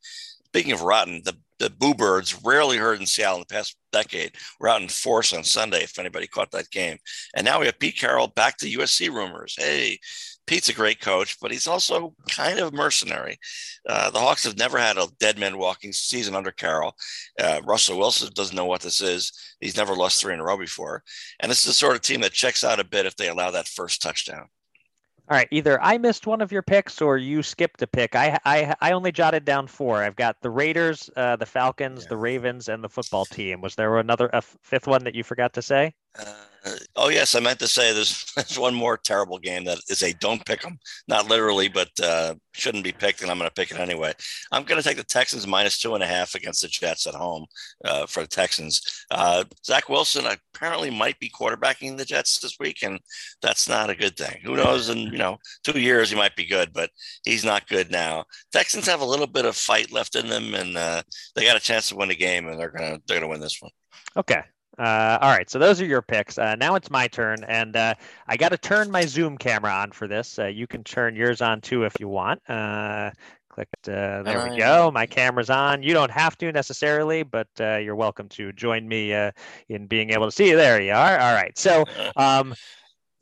[0.48, 4.32] Speaking of rotten, the the Boo Birds, rarely heard in Seattle in the past decade,
[4.58, 6.98] were out in force on Sunday, if anybody caught that game.
[7.34, 9.54] And now we have Pete Carroll back to USC rumors.
[9.56, 9.98] Hey,
[10.46, 13.38] Pete's a great coach, but he's also kind of mercenary.
[13.88, 16.94] Uh, the Hawks have never had a dead man walking season under Carroll.
[17.40, 19.32] Uh, Russell Wilson doesn't know what this is.
[19.60, 21.02] He's never lost three in a row before.
[21.40, 23.50] And this is the sort of team that checks out a bit if they allow
[23.52, 24.48] that first touchdown.
[25.30, 28.14] All right, either I missed one of your picks or you skipped a pick.
[28.14, 30.02] I I, I only jotted down four.
[30.02, 32.08] I've got the Raiders, uh, the Falcons, yeah.
[32.10, 33.62] the Ravens, and the football team.
[33.62, 35.94] Was there another a fifth one that you forgot to say?
[36.16, 40.02] Uh, oh yes, I meant to say there's, there's one more terrible game that is
[40.02, 43.54] a don't pick them, not literally, but uh, shouldn't be picked, and I'm going to
[43.54, 44.12] pick it anyway.
[44.52, 47.14] I'm going to take the Texans minus two and a half against the Jets at
[47.14, 47.46] home
[47.84, 49.04] uh, for the Texans.
[49.10, 53.00] Uh, Zach Wilson apparently might be quarterbacking the Jets this week, and
[53.42, 54.40] that's not a good thing.
[54.44, 54.88] Who knows?
[54.88, 56.90] In you know two years he might be good, but
[57.24, 58.24] he's not good now.
[58.52, 61.02] Texans have a little bit of fight left in them, and uh,
[61.34, 63.60] they got a chance to win the game, and they're gonna they're gonna win this
[63.60, 63.72] one.
[64.16, 64.42] Okay,
[64.78, 66.38] uh, all right, so those are your picks.
[66.38, 67.94] Uh, now it's my turn, and uh,
[68.26, 70.38] I got to turn my Zoom camera on for this.
[70.38, 72.40] Uh, you can turn yours on too if you want.
[72.48, 73.10] Uh,
[73.48, 73.68] click.
[73.86, 74.90] Uh, there we go.
[74.90, 75.82] My camera's on.
[75.82, 79.12] You don't have to necessarily, but you're welcome to join me
[79.68, 80.56] in being able to see you.
[80.56, 81.18] There you are.
[81.18, 81.56] All right.
[81.56, 81.84] So.
[82.16, 82.54] Um,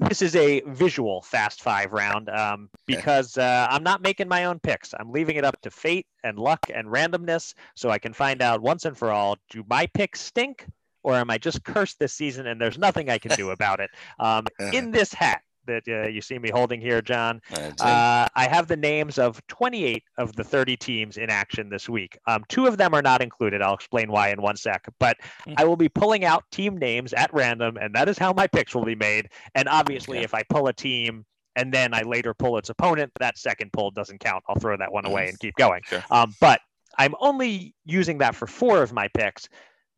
[0.09, 4.59] this is a visual fast five round um, because uh, I'm not making my own
[4.59, 4.93] picks.
[4.99, 8.63] I'm leaving it up to fate and luck and randomness so I can find out
[8.63, 10.67] once and for all do my picks stink
[11.03, 13.91] or am I just cursed this season and there's nothing I can do about it?
[14.19, 18.67] Um, in this hat that uh, you see me holding here, John, uh, I have
[18.67, 22.19] the names of 28 of the 30 teams in action this week.
[22.27, 23.63] Um, two of them are not included.
[23.63, 24.85] I'll explain why in one sec.
[24.99, 25.55] But hmm.
[25.57, 28.75] I will be pulling out team names at random, and that is how my picks
[28.75, 29.29] will be made.
[29.55, 30.25] And obviously, okay.
[30.25, 31.25] if I pull a team
[31.55, 34.43] and then I later pull its opponent, that second pull doesn't count.
[34.49, 35.83] I'll throw that one away and keep going.
[35.85, 36.03] Sure.
[36.11, 36.61] Um, but
[36.99, 39.49] I'm only using that for four of my picks.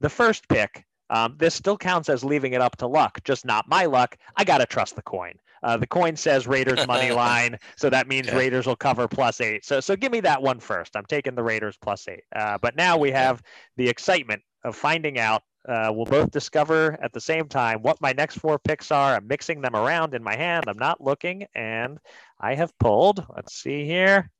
[0.00, 3.68] The first pick um, this still counts as leaving it up to luck, just not
[3.68, 4.16] my luck.
[4.36, 5.34] I got to trust the coin.
[5.62, 8.36] Uh, the coin says Raiders money line, so that means yeah.
[8.36, 9.64] Raiders will cover plus eight.
[9.64, 10.94] So, so give me that one first.
[10.94, 12.24] I'm taking the Raiders plus eight.
[12.36, 13.42] Uh, but now we have
[13.76, 15.42] the excitement of finding out.
[15.66, 19.14] Uh, we'll both discover at the same time what my next four picks are.
[19.14, 20.64] I'm mixing them around in my hand.
[20.68, 21.98] I'm not looking, and
[22.38, 23.24] I have pulled.
[23.34, 24.30] Let's see here.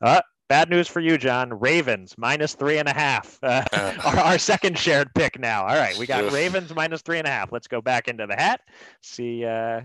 [0.00, 1.60] Uh, Bad news for you, John.
[1.60, 3.38] Ravens minus three and a half.
[3.50, 5.62] Uh, uh, our, our, second shared pick now.
[5.62, 7.52] All right, we got Ravens minus three and a half.
[7.52, 8.60] Let's go back into the hat.
[9.00, 9.82] See, uh,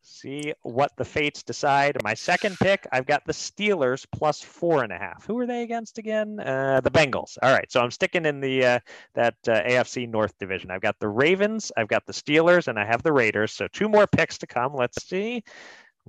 [0.00, 1.98] see what the fates decide.
[2.02, 5.24] My second pick, I've got the Steelers plus four and a half.
[5.26, 6.40] Who are they against again?
[6.40, 7.38] Uh, the Bengals.
[7.42, 8.78] All right, so I'm sticking in the uh,
[9.14, 10.70] that uh, AFC North division.
[10.70, 13.52] I've got the Ravens, I've got the Steelers, and I have the Raiders.
[13.52, 14.74] So two more picks to come.
[14.74, 15.44] Let's see.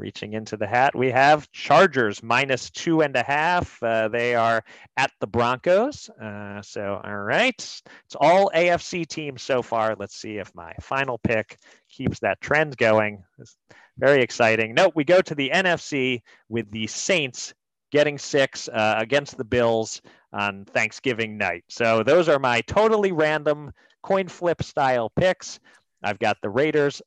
[0.01, 3.77] Reaching into the hat, we have Chargers minus two and a half.
[3.83, 4.63] Uh, they are
[4.97, 6.09] at the Broncos.
[6.19, 7.53] Uh, so, all right.
[7.59, 9.95] It's all AFC teams so far.
[9.99, 13.23] Let's see if my final pick keeps that trend going.
[13.37, 13.55] It's
[13.99, 14.73] very exciting.
[14.73, 17.53] Note we go to the NFC with the Saints
[17.91, 20.01] getting six uh, against the Bills
[20.33, 21.63] on Thanksgiving night.
[21.69, 23.71] So, those are my totally random
[24.01, 25.59] coin flip style picks.
[26.03, 27.03] I've got the Raiders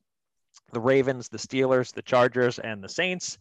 [0.74, 3.38] the Ravens, the Steelers, the Chargers, and the Saints.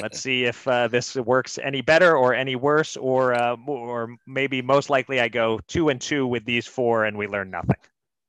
[0.00, 4.62] Let's see if uh, this works any better or any worse, or uh, or maybe
[4.62, 7.76] most likely I go two and two with these four and we learn nothing.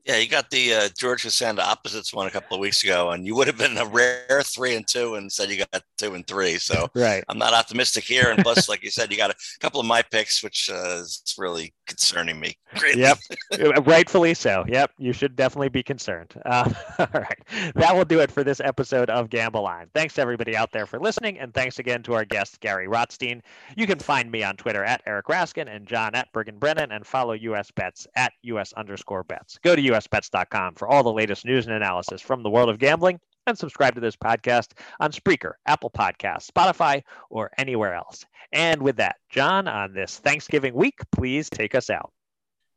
[0.05, 3.25] Yeah, you got the uh, George Costanza opposites one a couple of weeks ago, and
[3.25, 6.27] you would have been a rare three and two, and said you got two and
[6.27, 6.57] three.
[6.57, 8.29] So right, I'm not optimistic here.
[8.29, 11.23] And plus, like you said, you got a couple of my picks, which uh, is
[11.37, 12.57] really concerning me.
[12.75, 13.01] Greatly.
[13.01, 13.17] Yep,
[13.85, 14.65] rightfully so.
[14.67, 16.33] Yep, you should definitely be concerned.
[16.45, 16.69] Uh,
[16.99, 19.87] all right, that will do it for this episode of Gamble On.
[19.93, 23.41] Thanks everybody out there for listening, and thanks again to our guest Gary Rotstein.
[23.75, 27.05] You can find me on Twitter at Eric Raskin and John at Bergen Brennan, and
[27.05, 29.59] follow US Bets at US underscore Bets.
[29.63, 33.19] Go to usbets.com for all the latest news and analysis from the world of gambling
[33.47, 38.25] and subscribe to this podcast on Spreaker, Apple Podcasts, Spotify, or anywhere else.
[38.51, 42.11] And with that, John, on this Thanksgiving week, please take us out.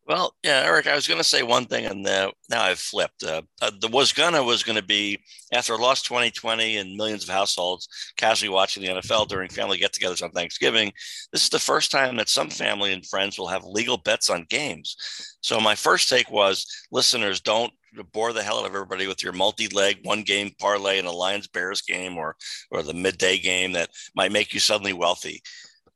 [0.06, 3.24] Well, yeah, Eric, I was going to say one thing, and now I've flipped.
[3.24, 5.18] Uh, uh, the was gonna was going to be
[5.52, 10.30] after lost 2020 and millions of households casually watching the NFL during family get-togethers on
[10.30, 10.92] Thanksgiving.
[11.32, 14.46] This is the first time that some family and friends will have legal bets on
[14.48, 14.96] games.
[15.40, 17.72] So my first take was, listeners, don't
[18.12, 21.80] bore the hell out of everybody with your multi-leg one-game parlay in a Lions Bears
[21.80, 22.36] game or
[22.70, 25.40] or the midday game that might make you suddenly wealthy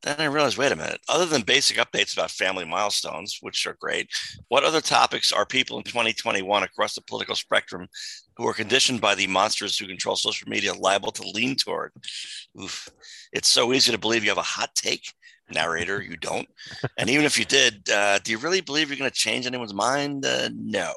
[0.03, 3.77] then I realized, wait a minute, other than basic updates about family milestones, which are
[3.79, 4.09] great,
[4.47, 7.87] what other topics are people in 2021 across the political spectrum
[8.35, 11.91] who are conditioned by the monsters who control social media liable to lean toward?
[12.59, 12.89] Oof.
[13.31, 15.13] It's so easy to believe you have a hot take.
[15.53, 16.47] Narrator, you don't.
[16.97, 19.73] And even if you did, uh, do you really believe you're going to change anyone's
[19.73, 20.25] mind?
[20.25, 20.93] Uh, no.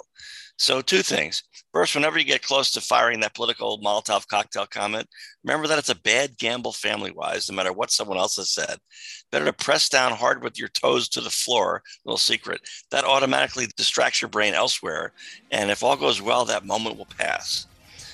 [0.57, 1.43] So, two things.
[1.73, 5.09] First, whenever you get close to firing that political Molotov cocktail comment,
[5.43, 8.79] remember that it's a bad gamble family wise, no matter what someone else has said.
[9.33, 12.61] Better to press down hard with your toes to the floor, little secret.
[12.93, 15.13] That automatically distracts your brain elsewhere.
[15.51, 17.67] And if all goes well, that moment will pass.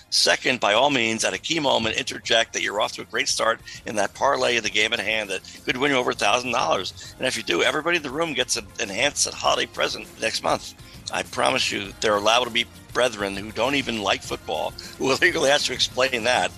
[0.09, 3.28] Second, by all means, at a key moment, interject that you're off to a great
[3.28, 7.14] start in that parlay of the game at hand that could win you over $1,000.
[7.18, 10.74] And if you do, everybody in the room gets an enhanced holiday present next month.
[11.12, 15.06] I promise you, there are liable to be brethren who don't even like football who
[15.06, 16.50] will legally ask to explain that,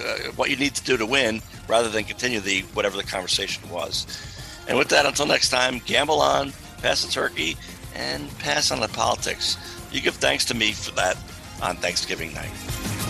[0.00, 3.68] uh, what you need to do to win, rather than continue the whatever the conversation
[3.70, 4.06] was.
[4.68, 7.56] And with that, until next time, gamble on, pass the turkey,
[7.94, 9.56] and pass on the politics.
[9.92, 11.16] You give thanks to me for that
[11.62, 13.03] on Thanksgiving night.